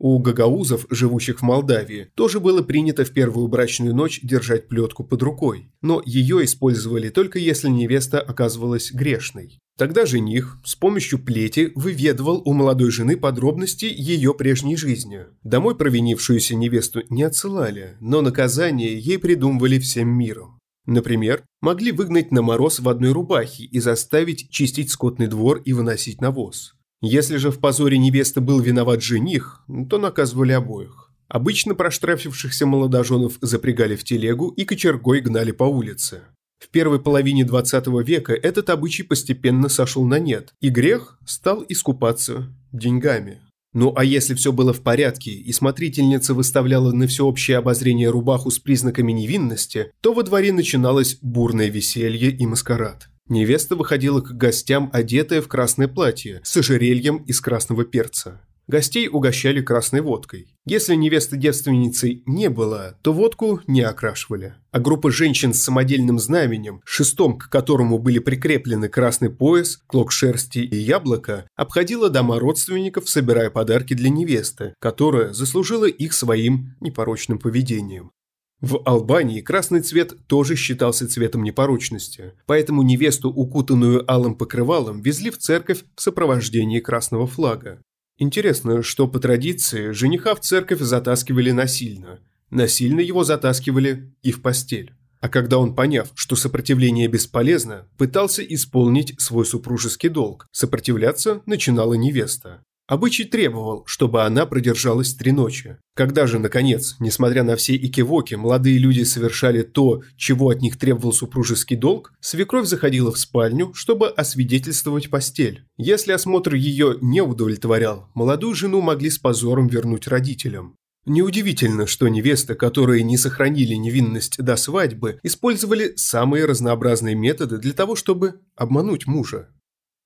У 0.00 0.16
гагаузов, 0.20 0.86
живущих 0.90 1.40
в 1.40 1.42
Молдавии, 1.42 2.08
тоже 2.14 2.38
было 2.38 2.62
принято 2.62 3.04
в 3.04 3.10
первую 3.10 3.48
брачную 3.48 3.94
ночь 3.94 4.20
держать 4.22 4.68
плетку 4.68 5.02
под 5.02 5.22
рукой, 5.22 5.72
но 5.82 6.00
ее 6.06 6.44
использовали 6.44 7.08
только 7.08 7.40
если 7.40 7.68
невеста 7.68 8.20
оказывалась 8.20 8.92
грешной. 8.92 9.58
Тогда 9.76 10.06
жених 10.06 10.58
с 10.64 10.76
помощью 10.76 11.18
плети 11.18 11.72
выведывал 11.74 12.42
у 12.44 12.52
молодой 12.52 12.90
жены 12.90 13.16
подробности 13.16 13.86
ее 13.86 14.34
прежней 14.34 14.76
жизни. 14.76 15.26
Домой 15.42 15.76
провинившуюся 15.76 16.54
невесту 16.54 17.02
не 17.10 17.24
отсылали, 17.24 17.96
но 18.00 18.20
наказание 18.20 18.96
ей 18.98 19.18
придумывали 19.18 19.80
всем 19.80 20.08
миром. 20.08 20.58
Например, 20.86 21.44
могли 21.60 21.92
выгнать 21.92 22.30
на 22.30 22.40
мороз 22.40 22.80
в 22.80 22.88
одной 22.88 23.12
рубахе 23.12 23.64
и 23.64 23.78
заставить 23.78 24.48
чистить 24.50 24.90
скотный 24.90 25.26
двор 25.26 25.60
и 25.64 25.72
выносить 25.72 26.20
навоз. 26.20 26.77
Если 27.00 27.36
же 27.36 27.50
в 27.50 27.60
позоре 27.60 27.96
невесты 27.96 28.40
был 28.40 28.60
виноват 28.60 29.02
жених, 29.02 29.64
то 29.88 29.98
наказывали 29.98 30.52
обоих. 30.52 31.12
Обычно 31.28 31.74
проштрафившихся 31.74 32.66
молодоженов 32.66 33.38
запрягали 33.40 33.94
в 33.94 34.02
телегу 34.02 34.48
и 34.48 34.64
кочергой 34.64 35.20
гнали 35.20 35.52
по 35.52 35.64
улице. 35.64 36.22
В 36.58 36.68
первой 36.70 37.00
половине 37.00 37.44
20 37.44 37.86
века 38.04 38.32
этот 38.32 38.70
обычай 38.70 39.04
постепенно 39.04 39.68
сошел 39.68 40.04
на 40.04 40.18
нет, 40.18 40.54
и 40.60 40.70
грех 40.70 41.18
стал 41.24 41.64
искупаться 41.68 42.52
деньгами. 42.72 43.40
Ну 43.74 43.92
а 43.94 44.04
если 44.04 44.34
все 44.34 44.50
было 44.50 44.72
в 44.72 44.80
порядке, 44.80 45.30
и 45.30 45.52
смотрительница 45.52 46.34
выставляла 46.34 46.90
на 46.90 47.06
всеобщее 47.06 47.58
обозрение 47.58 48.10
рубаху 48.10 48.50
с 48.50 48.58
признаками 48.58 49.12
невинности, 49.12 49.92
то 50.00 50.14
во 50.14 50.24
дворе 50.24 50.52
начиналось 50.52 51.18
бурное 51.20 51.68
веселье 51.68 52.30
и 52.30 52.46
маскарад. 52.46 53.08
Невеста 53.28 53.76
выходила 53.76 54.20
к 54.20 54.36
гостям, 54.36 54.90
одетая 54.92 55.42
в 55.42 55.48
красное 55.48 55.88
платье, 55.88 56.40
с 56.44 56.56
ожерельем 56.56 57.18
из 57.24 57.40
красного 57.40 57.84
перца. 57.84 58.40
Гостей 58.68 59.08
угощали 59.08 59.62
красной 59.62 60.02
водкой. 60.02 60.54
Если 60.66 60.94
невесты 60.94 61.38
девственницей 61.38 62.22
не 62.26 62.50
было, 62.50 62.98
то 63.00 63.14
водку 63.14 63.62
не 63.66 63.80
окрашивали. 63.80 64.56
А 64.72 64.78
группа 64.78 65.10
женщин 65.10 65.54
с 65.54 65.62
самодельным 65.62 66.18
знаменем, 66.18 66.82
шестом 66.84 67.38
к 67.38 67.48
которому 67.48 67.98
были 67.98 68.18
прикреплены 68.18 68.90
красный 68.90 69.30
пояс, 69.30 69.78
клок 69.86 70.12
шерсти 70.12 70.58
и 70.58 70.76
яблоко, 70.76 71.46
обходила 71.56 72.10
дома 72.10 72.38
родственников, 72.38 73.08
собирая 73.08 73.48
подарки 73.48 73.94
для 73.94 74.10
невесты, 74.10 74.74
которая 74.80 75.32
заслужила 75.32 75.86
их 75.86 76.12
своим 76.12 76.76
непорочным 76.80 77.38
поведением. 77.38 78.10
В 78.60 78.82
Албании 78.84 79.40
красный 79.40 79.82
цвет 79.82 80.14
тоже 80.26 80.56
считался 80.56 81.08
цветом 81.08 81.44
непорочности, 81.44 82.34
поэтому 82.46 82.82
невесту, 82.82 83.30
укутанную 83.30 84.10
алым 84.10 84.34
покрывалом, 84.34 85.00
везли 85.00 85.30
в 85.30 85.38
церковь 85.38 85.84
в 85.94 86.02
сопровождении 86.02 86.80
красного 86.80 87.28
флага. 87.28 87.80
Интересно, 88.18 88.82
что 88.82 89.06
по 89.06 89.20
традиции 89.20 89.92
жениха 89.92 90.34
в 90.34 90.40
церковь 90.40 90.80
затаскивали 90.80 91.52
насильно. 91.52 92.18
Насильно 92.50 92.98
его 92.98 93.22
затаскивали 93.22 94.12
и 94.22 94.32
в 94.32 94.42
постель. 94.42 94.92
А 95.20 95.28
когда 95.28 95.58
он, 95.58 95.74
поняв, 95.76 96.10
что 96.14 96.34
сопротивление 96.34 97.06
бесполезно, 97.06 97.86
пытался 97.96 98.42
исполнить 98.42 99.20
свой 99.20 99.46
супружеский 99.46 100.08
долг, 100.08 100.46
сопротивляться 100.50 101.42
начинала 101.46 101.94
невеста. 101.94 102.64
Обычай 102.88 103.24
требовал, 103.24 103.82
чтобы 103.84 104.24
она 104.24 104.46
продержалась 104.46 105.12
три 105.12 105.30
ночи. 105.30 105.76
Когда 105.94 106.26
же, 106.26 106.38
наконец, 106.38 106.96
несмотря 107.00 107.42
на 107.42 107.54
все 107.54 107.76
икивоки, 107.76 108.34
молодые 108.34 108.78
люди 108.78 109.02
совершали 109.02 109.60
то, 109.60 110.02
чего 110.16 110.48
от 110.48 110.62
них 110.62 110.78
требовал 110.78 111.12
супружеский 111.12 111.76
долг, 111.76 112.14
свекровь 112.20 112.66
заходила 112.66 113.12
в 113.12 113.18
спальню, 113.18 113.74
чтобы 113.74 114.08
освидетельствовать 114.08 115.10
постель. 115.10 115.66
Если 115.76 116.12
осмотр 116.12 116.54
ее 116.54 116.96
не 117.02 117.20
удовлетворял, 117.20 118.08
молодую 118.14 118.54
жену 118.54 118.80
могли 118.80 119.10
с 119.10 119.18
позором 119.18 119.66
вернуть 119.68 120.08
родителям. 120.08 120.74
Неудивительно, 121.04 121.86
что 121.86 122.08
невесты, 122.08 122.54
которые 122.54 123.02
не 123.02 123.18
сохранили 123.18 123.74
невинность 123.74 124.42
до 124.42 124.56
свадьбы, 124.56 125.20
использовали 125.22 125.92
самые 125.96 126.46
разнообразные 126.46 127.14
методы 127.14 127.58
для 127.58 127.72
того, 127.72 127.96
чтобы 127.96 128.40
обмануть 128.56 129.06
мужа. 129.06 129.48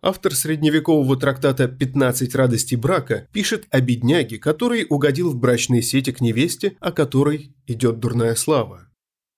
Автор 0.05 0.35
средневекового 0.35 1.17
трактата 1.17 1.65
«15 1.67 2.37
радостей 2.37 2.77
брака» 2.77 3.29
пишет 3.33 3.67
о 3.71 3.81
бедняге, 3.81 4.37
который 4.37 4.85
угодил 4.91 5.31
в 5.31 5.37
брачные 5.37 5.81
сети 5.81 6.11
к 6.11 6.21
невесте, 6.21 6.77
о 6.81 6.91
которой 6.91 7.55
идет 7.69 8.01
дурная 8.01 8.35
слава. 8.35 8.89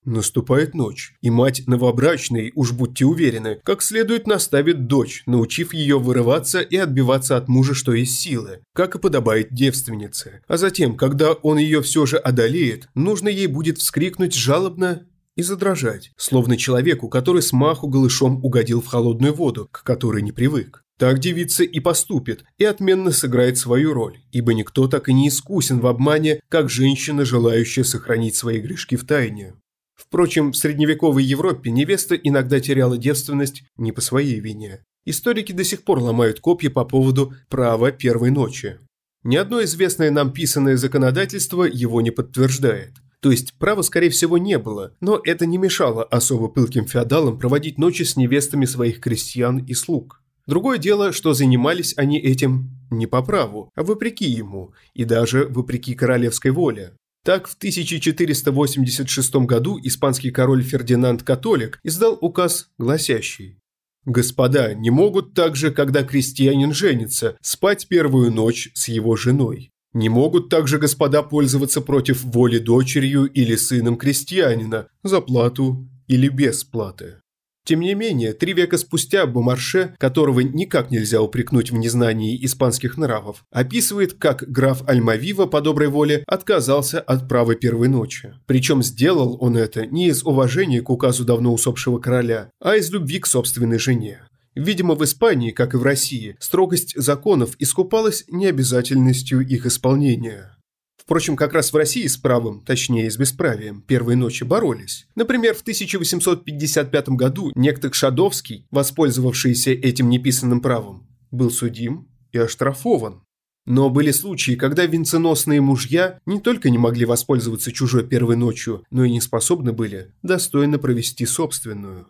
Наступает 0.07 0.75
ночь, 0.75 1.15
и 1.21 1.29
мать 1.29 1.65
новобрачной, 1.67 2.53
уж 2.55 2.73
будьте 2.73 3.05
уверены, 3.05 3.61
как 3.63 3.83
следует 3.83 4.27
наставит 4.27 4.87
дочь, 4.87 5.23
научив 5.27 5.75
ее 5.75 5.99
вырываться 5.99 6.61
и 6.61 6.77
отбиваться 6.77 7.37
от 7.37 7.49
мужа, 7.49 7.75
что 7.75 7.93
есть 7.93 8.19
силы, 8.19 8.61
как 8.75 8.95
и 8.95 8.99
подобает 8.99 9.53
девственнице. 9.53 10.41
А 10.47 10.57
затем, 10.57 10.97
когда 10.97 11.33
он 11.33 11.59
ее 11.59 11.83
все 11.83 12.07
же 12.07 12.17
одолеет, 12.17 12.89
нужно 12.95 13.29
ей 13.29 13.49
будет 13.49 13.77
вскрикнуть 13.77 14.35
жалобно 14.35 15.07
и 15.37 15.43
задрожать, 15.43 16.13
словно 16.17 16.57
человеку, 16.57 17.09
который 17.09 17.43
с 17.43 17.53
маху 17.53 17.89
голышом 17.89 18.45
угодил 18.45 18.81
в 18.81 18.87
холодную 18.87 19.35
воду, 19.35 19.69
к 19.71 19.83
которой 19.83 20.23
не 20.23 20.33
привык. 20.33 20.83
Так 20.99 21.19
девица 21.19 21.65
и 21.65 21.81
поступит, 21.81 22.45
и 22.57 22.65
отменно 22.65 23.11
сыграет 23.11 23.59
свою 23.59 23.93
роль, 23.93 24.19
ибо 24.31 24.55
никто 24.55 24.87
так 24.87 25.09
и 25.09 25.13
не 25.13 25.29
искусен 25.29 25.81
в 25.81 25.87
обмане, 25.87 26.41
как 26.49 26.71
женщина, 26.71 27.25
желающая 27.25 27.83
сохранить 27.83 28.37
свои 28.37 28.61
грешки 28.61 28.95
в 28.97 29.05
тайне. 29.05 29.55
Впрочем, 29.97 30.53
в 30.53 30.57
средневековой 30.57 31.25
Европе 31.25 31.71
невеста 31.71 32.15
иногда 32.15 32.61
теряла 32.61 32.97
девственность 32.97 33.65
не 33.77 33.91
по 33.91 34.01
своей 34.01 34.39
вине. 34.39 34.85
Историки 35.05 35.53
до 35.53 35.65
сих 35.65 35.83
пор 35.85 35.99
ломают 35.99 36.41
копья 36.41 36.71
по 36.71 36.85
поводу 36.85 37.35
права 37.49 37.91
первой 37.91 38.31
ночи. 38.31 38.79
Ни 39.25 39.37
одно 39.37 39.63
известное 39.65 40.11
нам 40.11 40.33
писанное 40.33 40.77
законодательство 40.77 41.65
его 41.65 42.01
не 42.01 42.11
подтверждает. 42.11 42.93
То 43.25 43.31
есть 43.31 43.55
права, 43.55 43.81
скорее 43.81 44.11
всего, 44.11 44.37
не 44.37 44.59
было, 44.59 44.93
но 45.01 45.19
это 45.25 45.47
не 45.47 45.57
мешало 45.57 46.05
особо 46.05 46.49
пылким 46.49 46.85
феодалам 46.85 47.39
проводить 47.39 47.79
ночи 47.79 48.03
с 48.03 48.17
невестами 48.17 48.67
своих 48.67 49.01
крестьян 49.01 49.65
и 49.65 49.73
слуг. 49.73 50.21
Другое 50.47 50.77
дело, 50.77 51.11
что 51.11 51.33
занимались 51.33 51.95
они 51.97 52.21
этим 52.21 52.69
не 52.91 53.07
по 53.07 53.23
праву, 53.23 53.71
а 53.75 53.83
вопреки 53.83 54.27
ему, 54.27 54.75
и 54.93 55.07
даже 55.07 55.47
вопреки 55.47 55.95
королевской 55.95 56.51
воле. 56.51 56.93
Так, 57.25 57.49
в 57.49 57.55
1486 57.55 59.35
году 59.37 59.81
испанский 59.83 60.31
король 60.31 60.63
Фердинанд 60.63 61.23
Католик 61.23 61.81
издал 61.83 62.19
указ, 62.21 62.69
гласящий 62.77 63.57
«Господа 64.05 64.75
не 64.75 64.91
могут 64.91 65.33
также, 65.33 65.71
когда 65.71 66.05
крестьянин 66.05 66.75
женится, 66.75 67.39
спать 67.41 67.89
первую 67.89 68.31
ночь 68.31 68.71
с 68.75 68.89
его 68.89 69.17
женой. 69.17 69.71
Не 69.95 70.09
могут 70.09 70.49
также 70.49 70.79
господа 70.79 71.23
пользоваться 71.23 71.81
против 71.81 72.25
воли 72.25 72.59
дочерью 72.59 73.27
или 73.27 73.55
сыном 73.55 73.97
крестьянина 73.97 74.89
за 75.05 75.21
плату 75.21 75.89
или 76.09 76.29
без 76.29 76.65
платы. 76.65 77.19
Тем 77.67 77.81
не 77.81 77.95
менее, 77.95 78.35
три 78.35 78.53
века 78.53 78.77
спустя 78.77 79.25
Бомарше, 79.25 79.95
которого 79.99 80.41
никак 80.41 80.91
нельзя 80.91 81.23
упрекнуть 81.23 81.71
в 81.71 81.77
незнании 81.77 82.39
испанских 82.45 82.99
нравов, 82.99 83.45
описывает, 83.51 84.15
как 84.15 84.45
граф 84.47 84.83
Альмавива 84.87 85.47
по 85.47 85.63
доброй 85.63 85.89
воле 85.89 86.25
отказался 86.27 87.01
от 87.01 87.27
права 87.27 87.55
первой 87.55 87.89
ночи. 87.89 88.35
Причем 88.47 88.83
сделал 88.83 89.39
он 89.41 89.57
это 89.57 89.87
не 89.87 90.09
из 90.09 90.25
уважения 90.25 90.83
к 90.83 90.91
указу 90.91 91.25
давно 91.25 91.55
усопшего 91.55 91.99
короля, 91.99 92.51
а 92.61 92.77
из 92.77 92.91
любви 92.91 93.19
к 93.19 93.27
собственной 93.27 93.79
жене. 93.79 94.21
Видимо, 94.55 94.95
в 94.95 95.05
Испании, 95.05 95.51
как 95.51 95.75
и 95.75 95.77
в 95.77 95.83
России, 95.83 96.37
строгость 96.39 96.95
законов 96.97 97.57
искупалась 97.59 98.25
необязательностью 98.29 99.41
их 99.41 99.67
исполнения. 99.67 100.57
Впрочем, 100.97 101.37
как 101.37 101.53
раз 101.53 101.71
в 101.71 101.77
России 101.77 102.07
с 102.07 102.17
правом, 102.17 102.63
точнее 102.63 103.11
с 103.11 103.19
бесправием, 103.19 103.83
первой 103.83 104.17
ночи 104.17 104.43
боролись. 104.45 105.07
Например, 105.15 105.55
в 105.55 105.61
1855 105.61 107.09
году 107.11 107.53
некто 107.55 107.91
Кшадовский, 107.91 108.67
воспользовавшийся 108.71 109.73
этим 109.73 110.09
неписанным 110.09 110.63
правом, 110.63 111.07
был 111.31 111.51
судим 111.51 112.09
и 112.33 112.39
оштрафован. 112.39 113.23
Но 113.67 113.91
были 113.91 114.13
случаи, 114.13 114.57
когда 114.57 114.87
венценосные 114.87 115.61
мужья 115.61 116.21
не 116.25 116.41
только 116.41 116.71
не 116.71 116.79
могли 116.79 117.05
воспользоваться 117.05 117.73
чужой 117.73 118.07
первой 118.07 118.37
ночью, 118.37 118.85
но 118.91 119.05
и 119.05 119.11
не 119.11 119.21
способны 119.21 119.73
были 119.73 120.15
достойно 120.23 120.79
провести 120.79 121.27
собственную. 121.27 122.09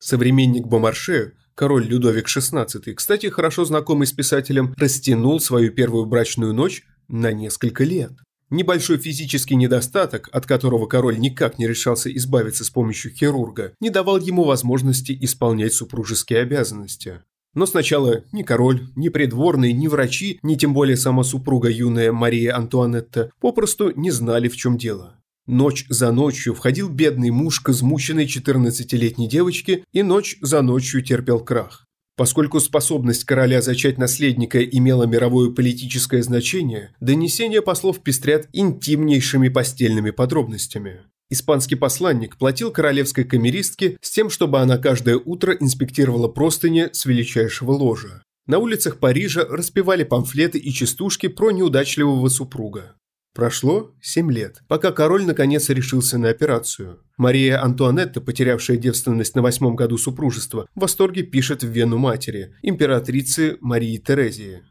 Современник 0.00 0.66
Бомарше 0.66 1.34
Король 1.58 1.86
Людовик 1.86 2.28
XVI, 2.28 2.94
кстати, 2.94 3.26
хорошо 3.26 3.64
знакомый 3.64 4.06
с 4.06 4.12
писателем, 4.12 4.76
растянул 4.78 5.40
свою 5.40 5.72
первую 5.72 6.06
брачную 6.06 6.54
ночь 6.54 6.84
на 7.08 7.32
несколько 7.32 7.82
лет. 7.82 8.12
Небольшой 8.48 8.98
физический 8.98 9.56
недостаток, 9.56 10.28
от 10.30 10.46
которого 10.46 10.86
король 10.86 11.18
никак 11.18 11.58
не 11.58 11.66
решался 11.66 12.14
избавиться 12.14 12.64
с 12.64 12.70
помощью 12.70 13.10
хирурга, 13.10 13.72
не 13.80 13.90
давал 13.90 14.18
ему 14.18 14.44
возможности 14.44 15.18
исполнять 15.20 15.72
супружеские 15.72 16.42
обязанности. 16.42 17.22
Но 17.54 17.66
сначала 17.66 18.22
ни 18.30 18.44
король, 18.44 18.86
ни 18.94 19.08
придворные, 19.08 19.72
ни 19.72 19.88
врачи, 19.88 20.38
ни 20.44 20.54
тем 20.54 20.72
более 20.72 20.96
сама 20.96 21.24
супруга 21.24 21.68
юная 21.68 22.12
Мария 22.12 22.56
Антуанетта 22.56 23.32
попросту 23.40 23.90
не 23.96 24.12
знали, 24.12 24.46
в 24.46 24.56
чем 24.56 24.78
дело. 24.78 25.16
Ночь 25.48 25.86
за 25.88 26.12
ночью 26.12 26.52
входил 26.52 26.90
бедный 26.90 27.30
муж 27.30 27.60
к 27.60 27.70
измученной 27.70 28.26
14-летней 28.26 29.26
девочке 29.26 29.82
и 29.94 30.02
ночь 30.02 30.36
за 30.42 30.60
ночью 30.60 31.00
терпел 31.02 31.40
крах. 31.40 31.86
Поскольку 32.18 32.60
способность 32.60 33.24
короля 33.24 33.62
зачать 33.62 33.96
наследника 33.96 34.62
имела 34.62 35.04
мировое 35.04 35.50
политическое 35.50 36.22
значение, 36.22 36.90
донесения 37.00 37.62
послов 37.62 38.02
пестрят 38.02 38.46
интимнейшими 38.52 39.48
постельными 39.48 40.10
подробностями. 40.10 41.00
Испанский 41.30 41.76
посланник 41.76 42.36
платил 42.36 42.70
королевской 42.70 43.24
камеристке 43.24 43.96
с 44.02 44.10
тем, 44.10 44.28
чтобы 44.28 44.60
она 44.60 44.76
каждое 44.76 45.16
утро 45.16 45.54
инспектировала 45.54 46.28
простыни 46.28 46.90
с 46.92 47.06
величайшего 47.06 47.72
ложа. 47.72 48.22
На 48.46 48.58
улицах 48.58 48.98
Парижа 48.98 49.46
распевали 49.48 50.04
памфлеты 50.04 50.58
и 50.58 50.70
частушки 50.72 51.28
про 51.28 51.52
неудачливого 51.52 52.28
супруга. 52.28 52.96
Прошло 53.38 53.94
семь 54.02 54.32
лет, 54.32 54.64
пока 54.66 54.90
король 54.90 55.24
наконец 55.24 55.68
решился 55.68 56.18
на 56.18 56.28
операцию. 56.28 56.98
Мария 57.16 57.62
Антуанетта, 57.62 58.20
потерявшая 58.20 58.78
девственность 58.78 59.36
на 59.36 59.42
восьмом 59.42 59.76
году 59.76 59.96
супружества, 59.96 60.66
в 60.74 60.80
восторге 60.80 61.22
пишет 61.22 61.62
в 61.62 61.68
вену 61.68 61.98
матери, 61.98 62.56
императрице 62.62 63.56
Марии 63.60 63.96
Терезии. 63.98 64.64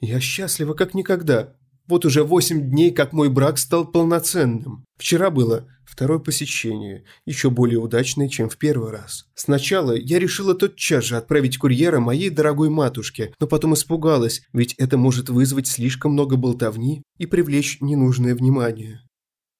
«Я 0.00 0.18
счастлива 0.18 0.72
как 0.72 0.94
никогда. 0.94 1.56
Вот 1.88 2.06
уже 2.06 2.24
восемь 2.24 2.70
дней, 2.70 2.90
как 2.90 3.12
мой 3.12 3.28
брак 3.28 3.58
стал 3.58 3.86
полноценным. 3.86 4.86
Вчера 4.96 5.28
было 5.28 5.68
второе 5.96 6.18
посещение, 6.18 7.04
еще 7.24 7.48
более 7.48 7.78
удачное, 7.78 8.28
чем 8.28 8.50
в 8.50 8.58
первый 8.58 8.90
раз. 8.90 9.26
Сначала 9.34 9.92
я 9.92 10.18
решила 10.18 10.54
тотчас 10.54 11.04
же 11.04 11.16
отправить 11.16 11.56
курьера 11.56 12.00
моей 12.00 12.28
дорогой 12.28 12.68
матушке, 12.68 13.32
но 13.40 13.46
потом 13.46 13.72
испугалась, 13.72 14.42
ведь 14.52 14.74
это 14.74 14.98
может 14.98 15.30
вызвать 15.30 15.66
слишком 15.66 16.12
много 16.12 16.36
болтовни 16.36 17.02
и 17.16 17.24
привлечь 17.24 17.78
ненужное 17.80 18.34
внимание. 18.34 19.00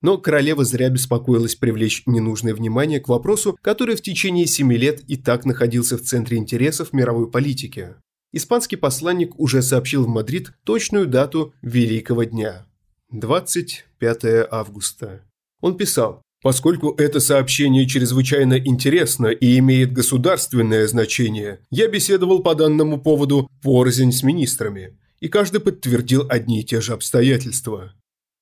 Но 0.02 0.18
королева 0.18 0.62
зря 0.66 0.90
беспокоилась 0.90 1.54
привлечь 1.54 2.02
ненужное 2.04 2.54
внимание 2.54 3.00
к 3.00 3.08
вопросу, 3.08 3.58
который 3.62 3.96
в 3.96 4.02
течение 4.02 4.44
семи 4.44 4.76
лет 4.76 5.00
и 5.08 5.16
так 5.16 5.46
находился 5.46 5.96
в 5.96 6.02
центре 6.02 6.36
интересов 6.36 6.92
мировой 6.92 7.30
политики. 7.30 7.94
испанский 8.30 8.76
посланник 8.76 9.38
уже 9.40 9.62
сообщил 9.62 10.04
в 10.04 10.08
Мадрид 10.08 10.52
точную 10.64 11.06
дату 11.06 11.54
Великого 11.62 12.24
дня– 12.24 12.66
25 13.10 14.48
августа. 14.50 15.22
Он 15.60 15.76
писал, 15.76 16.22
Поскольку 16.46 16.94
это 16.96 17.18
сообщение 17.18 17.88
чрезвычайно 17.88 18.54
интересно 18.56 19.26
и 19.26 19.58
имеет 19.58 19.92
государственное 19.92 20.86
значение, 20.86 21.58
я 21.70 21.88
беседовал 21.88 22.38
по 22.38 22.54
данному 22.54 23.00
поводу 23.00 23.50
порознь 23.64 24.12
с 24.12 24.22
министрами, 24.22 24.96
и 25.18 25.26
каждый 25.26 25.60
подтвердил 25.60 26.24
одни 26.28 26.60
и 26.60 26.62
те 26.62 26.80
же 26.80 26.92
обстоятельства. 26.92 27.94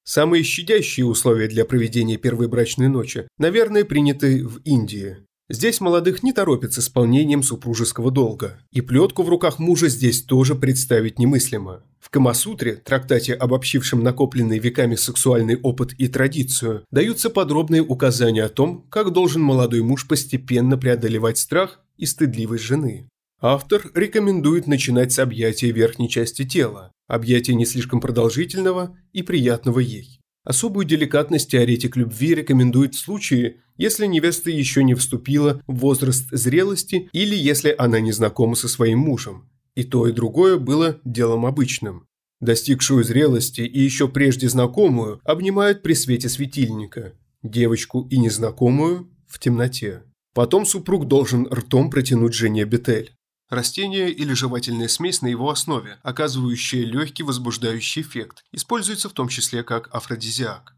Самые 0.02 0.42
щадящие 0.42 1.06
условия 1.06 1.48
для 1.48 1.64
проведения 1.64 2.18
первой 2.18 2.46
брачной 2.46 2.88
ночи, 2.88 3.26
наверное, 3.38 3.86
приняты 3.86 4.46
в 4.46 4.58
Индии. 4.64 5.16
Здесь 5.50 5.82
молодых 5.82 6.22
не 6.22 6.32
торопят 6.32 6.72
с 6.72 6.78
исполнением 6.78 7.42
супружеского 7.42 8.10
долга, 8.10 8.58
и 8.72 8.80
плетку 8.80 9.22
в 9.22 9.28
руках 9.28 9.58
мужа 9.58 9.88
здесь 9.88 10.22
тоже 10.22 10.54
представить 10.54 11.18
немыслимо. 11.18 11.82
В 12.00 12.08
Камасутре, 12.08 12.76
трактате, 12.76 13.34
обобщившем 13.34 14.02
накопленный 14.02 14.58
веками 14.58 14.94
сексуальный 14.94 15.60
опыт 15.60 15.92
и 15.98 16.08
традицию, 16.08 16.84
даются 16.90 17.28
подробные 17.28 17.82
указания 17.82 18.44
о 18.44 18.48
том, 18.48 18.86
как 18.88 19.12
должен 19.12 19.42
молодой 19.42 19.82
муж 19.82 20.08
постепенно 20.08 20.78
преодолевать 20.78 21.36
страх 21.36 21.80
и 21.98 22.06
стыдливость 22.06 22.64
жены. 22.64 23.08
Автор 23.38 23.90
рекомендует 23.94 24.66
начинать 24.66 25.12
с 25.12 25.18
объятия 25.18 25.70
верхней 25.72 26.08
части 26.08 26.46
тела, 26.46 26.90
объятия 27.06 27.54
не 27.54 27.66
слишком 27.66 28.00
продолжительного 28.00 28.96
и 29.12 29.22
приятного 29.22 29.80
ей. 29.80 30.20
Особую 30.44 30.86
деликатность 30.86 31.50
теоретик 31.50 31.96
любви 31.96 32.34
рекомендует 32.34 32.94
в 32.94 32.98
случае, 32.98 33.56
если 33.76 34.06
невеста 34.06 34.50
еще 34.50 34.84
не 34.84 34.94
вступила 34.94 35.62
в 35.66 35.76
возраст 35.76 36.28
зрелости 36.30 37.08
или 37.12 37.34
если 37.34 37.74
она 37.76 38.00
не 38.00 38.12
знакома 38.12 38.54
со 38.54 38.68
своим 38.68 38.98
мужем. 38.98 39.48
И 39.74 39.82
то, 39.82 40.06
и 40.06 40.12
другое 40.12 40.58
было 40.58 41.00
делом 41.04 41.46
обычным. 41.46 42.06
Достигшую 42.40 43.04
зрелости 43.04 43.62
и 43.62 43.80
еще 43.80 44.06
прежде 44.06 44.48
знакомую 44.48 45.20
обнимают 45.24 45.82
при 45.82 45.94
свете 45.94 46.28
светильника, 46.28 47.14
девочку 47.42 48.06
и 48.10 48.18
незнакомую– 48.18 49.10
в 49.26 49.38
темноте. 49.40 50.02
Потом 50.32 50.64
супруг 50.64 51.08
должен 51.08 51.46
ртом 51.46 51.90
протянуть 51.90 52.34
жене 52.34 52.64
бетель. 52.64 53.12
Растение 53.54 54.10
или 54.10 54.32
жевательная 54.32 54.88
смесь 54.88 55.22
на 55.22 55.28
его 55.28 55.48
основе, 55.48 55.98
оказывающая 56.02 56.84
легкий 56.84 57.22
возбуждающий 57.22 58.02
эффект, 58.02 58.42
используется 58.50 59.08
в 59.08 59.12
том 59.12 59.28
числе 59.28 59.62
как 59.62 59.94
афродизиак. 59.94 60.74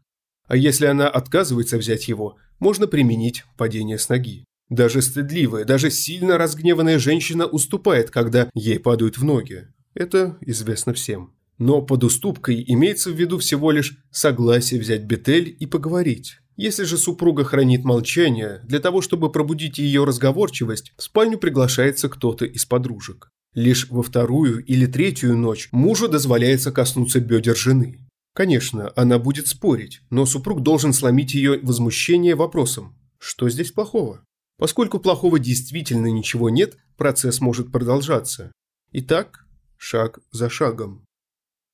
А 0.47 0.55
если 0.55 0.85
она 0.85 1.09
отказывается 1.09 1.79
взять 1.79 2.07
его, 2.07 2.37
можно 2.59 2.85
применить 2.85 3.45
падение 3.57 3.97
с 3.97 4.09
ноги. 4.09 4.45
Даже 4.69 5.01
стыдливая, 5.01 5.65
даже 5.65 5.89
сильно 5.89 6.37
разгневанная 6.37 6.99
женщина 6.99 7.47
уступает, 7.47 8.11
когда 8.11 8.47
ей 8.53 8.79
падают 8.79 9.17
в 9.17 9.23
ноги. 9.23 9.69
Это 9.95 10.37
известно 10.41 10.93
всем. 10.93 11.33
Но 11.57 11.81
под 11.81 12.03
уступкой 12.03 12.63
имеется 12.67 13.11
в 13.11 13.15
виду 13.15 13.39
всего 13.39 13.71
лишь 13.71 13.97
согласие 14.11 14.79
взять 14.79 15.03
бетель 15.03 15.55
и 15.59 15.65
поговорить. 15.65 16.37
Если 16.55 16.85
же 16.85 16.97
супруга 16.97 17.43
хранит 17.43 17.83
молчание, 17.83 18.61
для 18.63 18.79
того, 18.79 19.01
чтобы 19.01 19.31
пробудить 19.31 19.77
ее 19.77 20.03
разговорчивость, 20.03 20.93
в 20.97 21.03
спальню 21.03 21.37
приглашается 21.37 22.09
кто-то 22.09 22.45
из 22.45 22.65
подружек. 22.65 23.29
Лишь 23.53 23.89
во 23.89 24.03
вторую 24.03 24.63
или 24.65 24.85
третью 24.85 25.35
ночь 25.35 25.69
мужу 25.71 26.07
дозволяется 26.07 26.71
коснуться 26.71 27.19
бедер 27.19 27.55
жены. 27.55 28.07
Конечно, 28.35 28.91
она 28.95 29.17
будет 29.17 29.47
спорить, 29.47 30.01
но 30.11 30.27
супруг 30.27 30.61
должен 30.61 30.93
сломить 30.93 31.33
ее 31.33 31.59
возмущение 31.61 32.35
вопросом 32.35 32.95
«Что 33.17 33.49
здесь 33.49 33.71
плохого?». 33.71 34.23
Поскольку 34.59 34.99
плохого 34.99 35.39
действительно 35.39 36.07
ничего 36.07 36.49
нет, 36.49 36.77
процесс 36.97 37.41
может 37.41 37.71
продолжаться. 37.71 38.51
Итак, 38.91 39.45
шаг 39.77 40.19
за 40.31 40.49
шагом. 40.49 41.06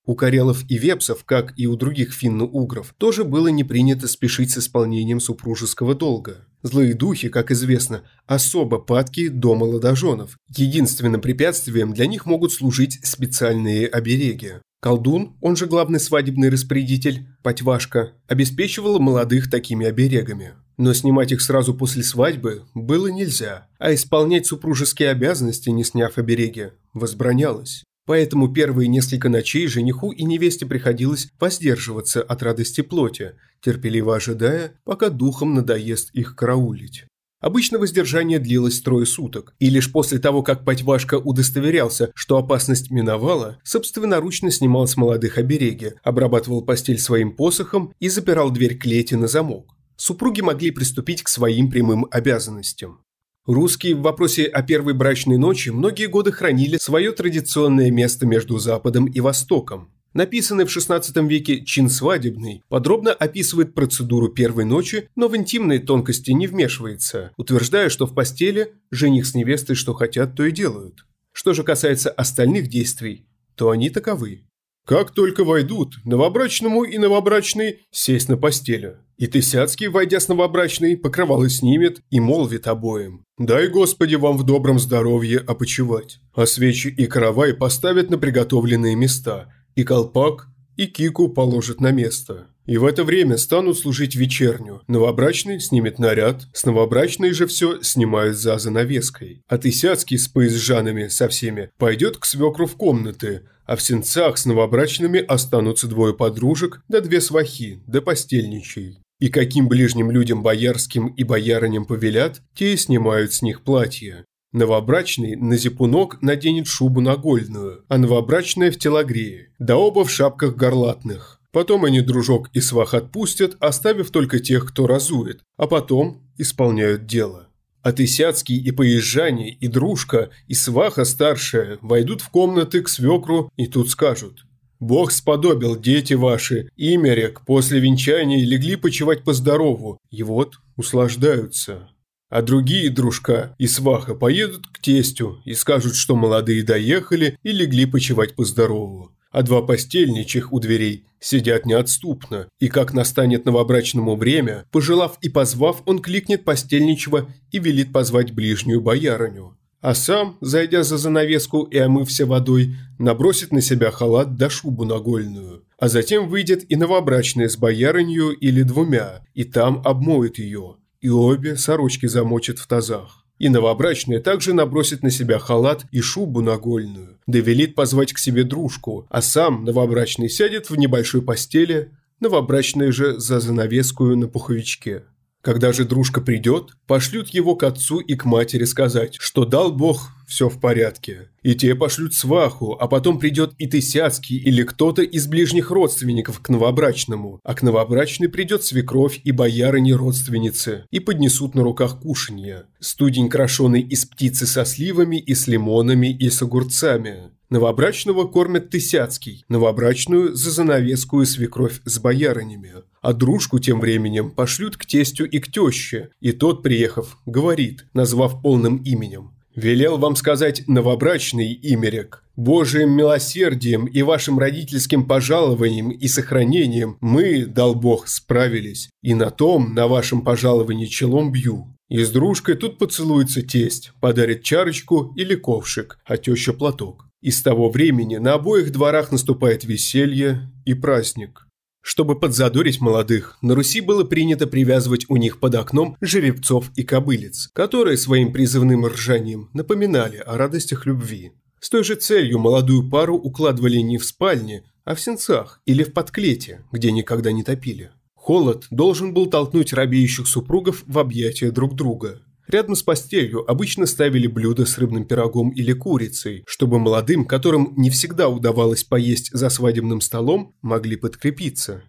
У 0.05 0.15
карелов 0.15 0.65
и 0.67 0.77
вепсов, 0.77 1.24
как 1.24 1.53
и 1.55 1.65
у 1.65 1.77
других 1.77 2.13
финно-угров, 2.13 2.93
тоже 2.98 3.24
было 3.24 3.48
не 3.48 3.63
принято 3.63 4.10
спешить 4.10 4.51
с 4.51 4.57
исполнением 4.57 5.22
супружеского 5.22 5.95
долга. 5.95 6.45
Злые 6.62 6.93
духи, 6.93 7.29
как 7.29 7.51
известно, 7.51 8.03
особо 8.27 8.79
падки 8.79 9.29
до 9.29 9.55
молодоженов. 9.55 10.38
Единственным 10.50 11.22
препятствием 11.22 11.93
для 11.93 12.05
них 12.05 12.25
могут 12.25 12.51
служить 12.51 13.00
специальные 13.05 13.88
обереги. 13.88 14.55
Колдун, 14.81 15.38
он 15.39 15.55
же 15.55 15.67
главный 15.67 16.01
свадебный 16.01 16.49
распорядитель, 16.49 17.27
Патьвашка, 17.41 18.12
обеспечивал 18.27 18.99
молодых 18.99 19.49
такими 19.49 19.86
оберегами. 19.86 20.56
Но 20.75 20.93
снимать 20.93 21.32
их 21.32 21.41
сразу 21.41 21.73
после 21.73 22.04
свадьбы 22.04 22.63
было 22.73 23.08
нельзя, 23.08 23.67
а 23.80 23.93
исполнять 23.93 24.47
супружеские 24.47 25.12
обязанности, 25.12 25.69
не 25.69 25.86
сняв 25.86 26.17
обереги, 26.17 26.71
возбранялось. 26.93 27.86
Поэтому 28.05 28.51
первые 28.51 28.87
несколько 28.87 29.29
ночей 29.29 29.67
жениху 29.67 30.11
и 30.11 30.23
невесте 30.23 30.65
приходилось 30.65 31.29
воздерживаться 31.39 32.21
от 32.21 32.43
радости 32.43 32.81
плоти, 32.81 33.33
терпеливо 33.61 34.17
ожидая, 34.17 34.73
пока 34.83 35.09
духом 35.09 35.53
надоест 35.53 36.09
их 36.13 36.35
караулить. 36.35 37.05
Обычно 37.43 37.77
воздержание 37.77 38.39
длилось 38.39 38.79
трое 38.81 39.05
суток, 39.05 39.53
и 39.59 39.69
лишь 39.69 39.91
после 39.91 40.17
того, 40.17 40.43
как 40.43 40.63
Патьвашка 40.63 41.15
удостоверялся, 41.15 42.09
что 42.15 42.37
опасность 42.37 42.89
миновала, 42.89 43.59
собственноручно 43.65 44.49
снимал 44.49 44.87
с 44.87 44.95
молодых 44.95 45.37
обереги, 45.37 45.91
обрабатывал 46.03 46.61
постель 46.61 46.99
своим 46.99 47.35
посохом 47.35 47.93
и 47.99 48.07
запирал 48.07 48.49
дверь 48.49 48.77
клети 48.77 49.15
на 49.15 49.27
замок. 49.27 49.75
Супруги 49.97 50.39
могли 50.39 50.71
приступить 50.71 51.21
к 51.21 51.27
своим 51.27 51.69
прямым 51.69 52.07
обязанностям. 52.11 53.02
Русские 53.45 53.95
в 53.95 54.01
вопросе 54.01 54.45
о 54.45 54.63
первой 54.63 54.93
брачной 54.93 55.38
ночи 55.38 55.67
многие 55.67 56.06
годы 56.06 56.32
хранили 56.32 56.77
свое 56.77 57.12
традиционное 57.12 57.91
место 57.91 58.25
между 58.25 58.58
Западом 58.58 59.06
и 59.06 59.19
Востоком. 59.19 59.91
Написанный 60.13 60.63
в 60.63 60.69
XVI 60.69 61.27
веке 61.27 61.65
«Чин 61.65 61.89
свадебный» 61.89 62.63
подробно 62.69 63.12
описывает 63.12 63.73
процедуру 63.73 64.29
первой 64.29 64.63
ночи, 64.63 65.10
но 65.17 65.27
в 65.27 65.36
интимные 65.36 65.79
тонкости 65.79 66.32
не 66.32 66.47
вмешивается, 66.47 67.32
утверждая, 67.36 67.89
что 67.89 68.06
в 68.06 68.13
постели 68.13 68.75
жених 68.91 69.25
с 69.25 69.36
невестой 69.36 69.75
что 69.75 69.93
хотят, 69.93 70.36
то 70.36 70.45
и 70.45 70.51
делают. 70.51 71.06
Что 71.34 71.53
же 71.53 71.63
касается 71.63 72.12
остальных 72.12 72.69
действий, 72.69 73.25
то 73.56 73.71
они 73.71 73.89
таковы. 73.89 74.45
Как 74.86 75.12
только 75.12 75.43
войдут, 75.43 75.95
новобрачному 76.06 76.84
и 76.84 76.97
новобрачной 76.97 77.82
сесть 77.91 78.29
на 78.29 78.38
постели. 78.38 78.99
И 79.23 79.27
Тысяцкий, 79.27 79.88
войдя 79.88 80.19
с 80.19 80.27
новобрачной, 80.27 80.97
покрывало 80.97 81.49
снимет 81.49 82.01
и 82.09 82.19
молвит 82.19 82.67
обоим. 82.67 83.23
«Дай, 83.38 83.69
Господи, 83.69 84.15
вам 84.15 84.38
в 84.38 84.43
добром 84.43 84.79
здоровье 84.79 85.39
опочивать». 85.39 86.19
А 86.36 86.45
свечи 86.45 86.89
и 86.89 87.05
каравай 87.05 87.53
поставят 87.53 88.09
на 88.09 88.17
приготовленные 88.17 88.97
места, 88.97 89.47
и 89.75 89.86
колпак, 89.86 90.47
и 90.75 90.88
кику 90.88 91.29
положат 91.29 91.79
на 91.79 91.91
место. 91.91 92.47
И 92.65 92.77
в 92.77 92.83
это 92.83 93.05
время 93.05 93.38
станут 93.38 93.79
служить 93.79 94.13
вечерню. 94.13 94.81
Новобрачный 94.89 95.62
снимет 95.62 95.99
наряд, 95.99 96.49
с 96.51 96.65
новобрачной 96.65 97.31
же 97.31 97.47
все 97.47 97.81
снимают 97.81 98.38
за 98.38 98.57
занавеской. 98.57 99.41
А 99.47 99.57
Тысяцкий 99.57 100.17
с 100.17 100.27
поезжанами 100.27 101.07
со 101.07 101.29
всеми 101.29 101.69
пойдет 101.77 102.17
к 102.17 102.25
свекру 102.25 102.65
в 102.65 102.75
комнаты, 102.75 103.43
а 103.65 103.77
в 103.77 103.81
сенцах 103.81 104.38
с 104.38 104.45
новобрачными 104.45 105.21
останутся 105.21 105.88
двое 105.88 106.13
подружек 106.13 106.81
да 106.89 106.99
две 106.99 107.21
свахи, 107.21 107.81
да 107.88 108.01
постельничей. 108.01 109.02
И 109.23 109.29
каким 109.29 109.69
ближним 109.69 110.12
людям 110.12 110.43
боярским 110.43 111.07
и 111.07 111.23
боярыням 111.23 111.86
повелят, 111.86 112.41
те 112.53 112.73
и 112.73 112.75
снимают 112.75 113.31
с 113.31 113.41
них 113.41 113.62
платья. 113.62 114.25
Новобрачный 114.51 115.38
на 115.38 115.55
зипунок 115.55 116.21
наденет 116.21 116.67
шубу 116.67 116.99
нагольную, 116.99 117.86
а 117.88 117.97
новобрачная 117.97 118.69
в 118.69 118.77
телогрее, 118.77 119.53
да 119.59 119.77
оба 119.77 120.03
в 120.03 120.12
шапках 120.12 120.57
горлатных. 120.57 121.39
Потом 121.53 121.86
они 121.86 122.01
дружок 122.01 122.49
и 122.51 122.59
свах 122.59 122.93
отпустят, 122.93 123.55
оставив 123.62 124.12
только 124.12 124.39
тех, 124.39 124.67
кто 124.67 124.88
разует, 124.88 125.39
а 125.55 125.67
потом 125.67 126.29
исполняют 126.38 127.05
дело. 127.05 127.47
А 127.81 127.93
Тысяцкий 127.93 128.57
и 128.57 128.71
Поезжане, 128.71 129.51
и 129.53 129.67
Дружка, 129.69 130.31
и 130.49 130.53
Сваха 130.53 131.05
старшая 131.05 131.77
войдут 131.81 132.19
в 132.19 132.27
комнаты 132.27 132.81
к 132.81 132.89
свекру 132.89 133.49
и 133.55 133.67
тут 133.67 133.89
скажут 133.89 134.45
«Бог 134.84 135.12
сподобил, 135.12 135.80
дети 135.80 136.13
ваши, 136.13 136.69
имя 136.76 137.13
рек, 137.13 137.41
после 137.46 137.80
венчания 137.80 138.46
легли 138.46 138.76
почивать 138.76 139.24
по 139.24 139.34
здорову, 139.34 139.98
и 140.12 140.24
вот 140.24 140.56
услаждаются». 140.76 141.89
А 142.30 142.41
другие 142.41 142.89
дружка 142.89 143.56
и 143.60 143.67
сваха 143.67 144.15
поедут 144.15 144.67
к 144.67 144.80
тестю 144.80 145.41
и 145.46 145.54
скажут, 145.54 145.96
что 145.96 146.15
молодые 146.15 146.63
доехали 146.63 147.38
и 147.43 147.52
легли 147.52 147.86
почивать 147.86 148.36
по 148.36 148.43
здорову 148.43 149.13
а 149.34 149.41
два 149.41 149.63
постельничих 149.63 150.54
у 150.54 150.60
дверей 150.60 151.08
сидят 151.19 151.65
неотступно, 151.65 152.48
и 152.60 152.69
как 152.69 152.93
настанет 152.93 153.46
новобрачному 153.46 154.15
время, 154.15 154.65
пожелав 154.72 155.17
и 155.22 155.30
позвав, 155.30 155.82
он 155.86 156.00
кликнет 156.00 156.43
постельничего 156.43 157.28
и 157.52 157.58
велит 157.58 157.91
позвать 157.91 158.32
ближнюю 158.32 158.80
боярыню. 158.80 159.58
А 159.84 159.96
сам, 159.96 160.38
зайдя 160.39 160.84
за 160.84 160.98
занавеску 160.98 161.63
и 161.63 161.78
омывся 161.78 162.26
водой, 162.26 162.74
набросит 163.00 163.52
на 163.52 163.60
себя 163.60 163.91
халат 163.91 164.38
да 164.38 164.50
шубу 164.50 164.86
нагольную, 164.86 165.65
а 165.78 165.89
затем 165.89 166.30
выйдет 166.30 166.63
и 166.72 166.78
новобрачная 166.78 167.50
с 167.50 167.58
боярынью 167.58 168.30
или 168.30 168.63
двумя, 168.63 169.26
и 169.34 169.43
там 169.43 169.82
обмоет 169.84 170.39
ее, 170.39 170.78
и 171.02 171.10
обе 171.10 171.58
сорочки 171.58 172.06
замочит 172.06 172.60
в 172.60 172.67
тазах. 172.67 173.26
И 173.39 173.50
новобрачная 173.50 174.22
также 174.22 174.54
набросит 174.54 175.04
на 175.04 175.12
себя 175.12 175.38
халат 175.38 175.84
и 175.91 176.00
шубу 176.00 176.39
нагольную, 176.39 177.19
да 177.28 177.39
велит 177.39 177.76
позвать 177.76 178.13
к 178.13 178.19
себе 178.19 178.46
дружку, 178.46 179.06
а 179.10 179.22
сам 179.22 179.65
новобрачный 179.65 180.30
сядет 180.30 180.69
в 180.69 180.78
небольшой 180.78 181.22
постели, 181.22 181.91
новобрачная 182.22 182.93
же 182.93 183.19
за 183.19 183.41
занавескую 183.41 184.17
на 184.17 184.30
пуховичке. 184.30 185.04
Когда 185.43 185.73
же 185.73 185.84
дружка 185.84 186.21
придет, 186.21 186.71
пошлют 186.88 187.27
его 187.27 187.58
к 187.58 187.63
отцу 187.63 187.99
и 187.99 188.15
к 188.15 188.23
матери 188.23 188.63
сказать, 188.63 189.17
что 189.19 189.43
дал 189.43 189.73
Бог 189.73 190.10
все 190.25 190.47
в 190.47 190.58
порядке. 190.58 191.32
И 191.41 191.53
те 191.53 191.75
пошлют 191.75 192.13
сваху, 192.13 192.77
а 192.79 192.88
потом 192.88 193.19
придет 193.19 193.53
и 193.58 193.67
Тысяцкий 193.67 194.38
или 194.38 194.63
кто-то 194.63 195.01
из 195.01 195.27
ближних 195.27 195.69
родственников 195.69 196.39
к 196.39 196.47
новобрачному, 196.47 197.41
а 197.43 197.56
к 197.56 197.62
новобрачной 197.62 198.29
придет 198.29 198.63
свекровь 198.63 199.19
и 199.25 199.34
боярыни 199.34 199.91
родственницы, 199.91 200.86
и 200.91 201.01
поднесут 201.01 201.56
на 201.56 201.63
руках 201.63 201.99
кушанья. 201.99 202.63
Студень, 202.79 203.27
крошеный 203.27 203.82
из 203.82 204.06
птицы 204.06 204.47
со 204.47 204.63
сливами 204.63 205.17
и 205.17 205.36
с 205.36 205.47
лимонами 205.47 206.08
и 206.08 206.29
с 206.29 206.41
огурцами. 206.41 207.32
Новобрачного 207.53 208.25
кормят 208.25 208.71
Тысяцкий, 208.71 209.45
новобрачную 209.47 210.33
за 210.33 210.49
занавеску 210.49 211.21
и 211.21 211.25
свекровь 211.25 211.81
с 211.85 211.99
боярынями. 211.99 212.71
А 212.99 213.13
дружку 213.13 213.59
тем 213.59 213.79
временем 213.79 214.31
пошлют 214.31 214.75
к 214.75 214.87
тестю 214.87 215.25
и 215.25 215.37
к 215.37 215.51
теще, 215.51 216.09
и 216.19 216.31
тот, 216.31 216.63
приехав, 216.63 217.19
говорит, 217.27 217.85
назвав 217.93 218.41
полным 218.41 218.77
именем. 218.77 219.35
«Велел 219.53 219.99
вам 219.99 220.15
сказать 220.15 220.63
новобрачный 220.67 221.53
имерек. 221.61 222.23
Божиим 222.35 222.89
милосердием 222.89 223.85
и 223.85 224.01
вашим 224.01 224.39
родительским 224.39 225.05
пожалованием 225.05 225.91
и 225.91 226.07
сохранением 226.07 226.97
мы, 227.01 227.45
дал 227.45 227.75
Бог, 227.75 228.07
справились, 228.07 228.89
и 229.03 229.13
на 229.13 229.29
том, 229.29 229.75
на 229.75 229.87
вашем 229.87 230.23
пожаловании 230.23 230.87
челом 230.87 231.31
бью. 231.31 231.67
И 231.87 232.03
с 232.03 232.09
дружкой 232.09 232.55
тут 232.55 232.79
поцелуется 232.79 233.43
тесть, 233.43 233.91
подарит 233.99 234.41
чарочку 234.41 235.13
или 235.15 235.35
ковшик, 235.35 235.99
а 236.03 236.17
теща 236.17 236.53
платок. 236.53 237.05
И 237.23 237.31
с 237.31 237.41
того 237.41 237.69
времени 237.69 238.17
на 238.17 238.33
обоих 238.33 238.73
дворах 238.73 239.13
наступает 239.13 239.63
веселье 239.63 240.51
и 240.65 240.73
праздник. 240.73 241.47
Чтобы 241.81 242.19
подзадорить 242.19 242.81
молодых, 242.81 243.38
на 243.41 243.55
Руси 243.55 243.79
было 243.79 244.03
принято 244.03 244.45
привязывать 244.45 245.05
у 245.07 245.15
них 245.15 245.39
под 245.39 245.55
окном 245.55 245.95
жеребцов 246.01 246.69
и 246.75 246.83
кобылиц, 246.83 247.49
которые 247.53 247.95
своим 247.95 248.33
призывным 248.33 248.86
ржанием 248.86 249.49
напоминали 249.53 250.17
о 250.17 250.38
радостях 250.38 250.86
любви. 250.86 251.31
С 251.62 251.69
той 251.69 251.86
же 251.86 251.95
целью 251.95 252.39
молодую 252.39 252.89
пару 252.89 253.15
укладывали 253.15 253.77
не 253.77 253.97
в 253.97 254.03
спальне, 254.03 254.65
а 254.83 254.93
в 254.93 254.99
сенцах 254.99 255.62
или 255.65 255.83
в 255.83 255.93
подклете, 255.93 256.65
где 256.73 256.91
никогда 256.91 257.31
не 257.31 257.43
топили. 257.43 257.91
Холод 258.15 258.67
должен 258.69 259.13
был 259.13 259.27
толкнуть 259.27 259.71
робеющих 259.71 260.27
супругов 260.27 260.83
в 260.88 260.99
объятия 260.99 261.51
друг 261.51 261.73
друга. 261.75 262.21
Рядом 262.47 262.75
с 262.75 262.84
постелью 262.84 263.49
обычно 263.49 263.86
ставили 263.86 264.27
блюдо 264.27 264.65
с 264.65 264.77
рыбным 264.77 265.06
пирогом 265.06 265.51
или 265.51 265.73
курицей, 265.73 266.43
чтобы 266.45 266.79
молодым, 266.79 267.25
которым 267.25 267.73
не 267.77 267.89
всегда 267.89 268.29
удавалось 268.29 268.84
поесть 268.84 269.32
за 269.32 269.49
свадебным 269.49 270.01
столом, 270.01 270.56
могли 270.62 270.95
подкрепиться. 270.95 271.84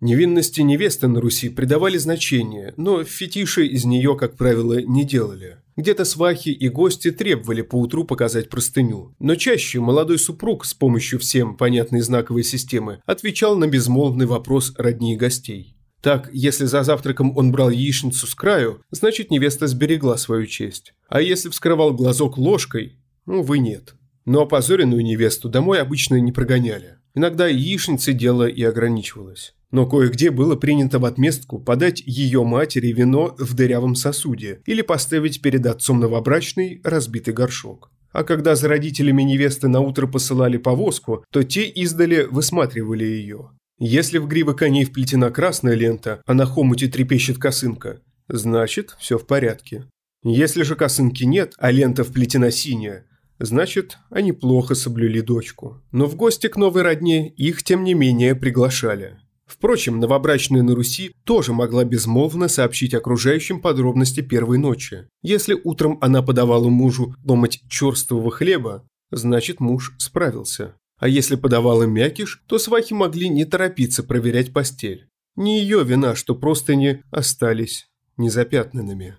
Невинности 0.00 0.62
невесты 0.62 1.08
на 1.08 1.20
Руси 1.20 1.50
придавали 1.50 1.98
значение, 1.98 2.72
но 2.78 3.04
фетиши 3.04 3.66
из 3.66 3.84
нее, 3.84 4.16
как 4.16 4.34
правило, 4.38 4.80
не 4.80 5.04
делали. 5.04 5.58
Где-то 5.76 6.06
свахи 6.06 6.48
и 6.48 6.70
гости 6.70 7.10
требовали 7.10 7.60
поутру 7.60 8.04
показать 8.04 8.48
простыню, 8.48 9.14
но 9.18 9.34
чаще 9.34 9.78
молодой 9.78 10.18
супруг 10.18 10.64
с 10.64 10.72
помощью 10.72 11.18
всем 11.18 11.54
понятной 11.54 12.00
знаковой 12.00 12.44
системы 12.44 13.02
отвечал 13.04 13.56
на 13.56 13.66
безмолвный 13.66 14.24
вопрос 14.24 14.72
родней 14.78 15.16
гостей. 15.16 15.76
Так, 16.00 16.30
если 16.32 16.64
за 16.64 16.82
завтраком 16.82 17.36
он 17.36 17.52
брал 17.52 17.70
яичницу 17.70 18.26
с 18.26 18.34
краю, 18.34 18.82
значит 18.90 19.30
невеста 19.30 19.66
сберегла 19.66 20.16
свою 20.16 20.46
честь. 20.46 20.94
А 21.08 21.20
если 21.20 21.50
вскрывал 21.50 21.92
глазок 21.92 22.38
ложкой, 22.38 22.98
увы 23.26 23.58
нет. 23.58 23.94
Но 24.24 24.42
опозоренную 24.42 25.02
невесту 25.02 25.48
домой 25.48 25.80
обычно 25.80 26.20
не 26.20 26.32
прогоняли. 26.32 26.96
Иногда 27.14 27.48
яичницей 27.48 28.14
дело 28.14 28.46
и 28.46 28.62
ограничивалось. 28.62 29.54
Но 29.70 29.86
кое-где 29.86 30.30
было 30.30 30.56
принято 30.56 30.98
в 30.98 31.04
отместку 31.04 31.58
подать 31.58 32.02
ее 32.04 32.44
матери 32.44 32.88
вино 32.88 33.34
в 33.38 33.54
дырявом 33.54 33.94
сосуде 33.94 34.62
или 34.66 34.82
поставить 34.82 35.42
перед 35.42 35.66
отцом 35.66 36.00
новобрачный 36.00 36.80
разбитый 36.82 37.34
горшок. 37.34 37.90
А 38.12 38.24
когда 38.24 38.56
за 38.56 38.68
родителями 38.68 39.22
невесты 39.22 39.68
на 39.68 39.80
утро 39.80 40.06
посылали 40.08 40.56
повозку, 40.56 41.24
то 41.30 41.44
те 41.44 41.64
издали 41.64 42.26
высматривали 42.28 43.04
ее. 43.04 43.50
Если 43.82 44.18
в 44.18 44.28
гривы 44.28 44.52
коней 44.54 44.84
вплетена 44.84 45.30
красная 45.30 45.74
лента, 45.74 46.22
а 46.26 46.34
на 46.34 46.44
хомуте 46.44 46.86
трепещет 46.86 47.38
косынка, 47.38 48.02
значит, 48.28 48.94
все 49.00 49.16
в 49.16 49.26
порядке. 49.26 49.86
Если 50.22 50.64
же 50.64 50.76
косынки 50.76 51.24
нет, 51.24 51.54
а 51.56 51.70
лента 51.70 52.04
вплетена 52.04 52.50
синяя, 52.50 53.06
значит, 53.38 53.96
они 54.10 54.32
плохо 54.32 54.74
соблюли 54.74 55.22
дочку. 55.22 55.82
Но 55.92 56.04
в 56.04 56.14
гости 56.14 56.48
к 56.48 56.58
новой 56.58 56.82
родне 56.82 57.30
их, 57.30 57.62
тем 57.62 57.82
не 57.82 57.94
менее, 57.94 58.34
приглашали. 58.34 59.18
Впрочем, 59.46 59.98
новобрачная 59.98 60.62
на 60.62 60.74
Руси 60.74 61.14
тоже 61.24 61.54
могла 61.54 61.84
безмолвно 61.84 62.48
сообщить 62.48 62.92
окружающим 62.92 63.62
подробности 63.62 64.20
первой 64.20 64.58
ночи. 64.58 65.08
Если 65.22 65.58
утром 65.64 65.96
она 66.02 66.22
подавала 66.22 66.68
мужу 66.68 67.14
ломать 67.24 67.62
черствого 67.70 68.30
хлеба, 68.30 68.86
значит 69.10 69.58
муж 69.58 69.94
справился. 69.98 70.74
А 71.00 71.08
если 71.08 71.34
подавала 71.34 71.84
мякиш, 71.84 72.42
то 72.46 72.58
свахи 72.58 72.92
могли 72.92 73.28
не 73.28 73.46
торопиться 73.46 74.02
проверять 74.02 74.52
постель. 74.52 75.08
Не 75.34 75.60
ее 75.60 75.82
вина, 75.82 76.14
что 76.14 76.34
просто 76.34 76.74
не 76.74 77.02
остались 77.10 77.88
незапятнанными. 78.18 79.16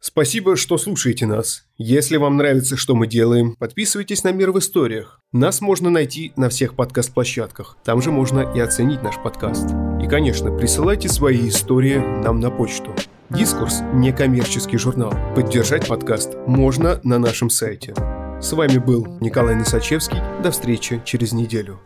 Спасибо, 0.00 0.56
что 0.56 0.78
слушаете 0.78 1.26
нас. 1.26 1.64
Если 1.76 2.16
вам 2.16 2.36
нравится, 2.36 2.76
что 2.76 2.94
мы 2.94 3.06
делаем, 3.06 3.56
подписывайтесь 3.56 4.22
на 4.22 4.30
«Мир 4.32 4.52
в 4.52 4.58
историях». 4.60 5.20
Нас 5.32 5.60
можно 5.60 5.90
найти 5.90 6.32
на 6.36 6.48
всех 6.48 6.74
подкаст-площадках. 6.74 7.76
Там 7.84 8.00
же 8.00 8.12
можно 8.12 8.40
и 8.54 8.60
оценить 8.60 9.02
наш 9.02 9.16
подкаст. 9.22 9.68
И, 10.02 10.06
конечно, 10.08 10.56
присылайте 10.56 11.08
свои 11.08 11.48
истории 11.48 11.96
нам 11.96 12.40
на 12.40 12.50
почту. 12.50 12.94
Дискурс– 13.28 13.80
некоммерческий 13.92 14.78
журнал. 14.78 15.12
Поддержать 15.34 15.86
подкаст 15.86 16.34
можно 16.46 17.00
на 17.02 17.18
нашем 17.18 17.50
сайте. 17.50 17.94
С 18.40 18.52
вами 18.52 18.78
был 18.78 19.04
Николай 19.20 19.56
Носачевский. 19.56 20.20
До 20.44 20.52
встречи 20.52 21.02
через 21.04 21.32
неделю. 21.32 21.80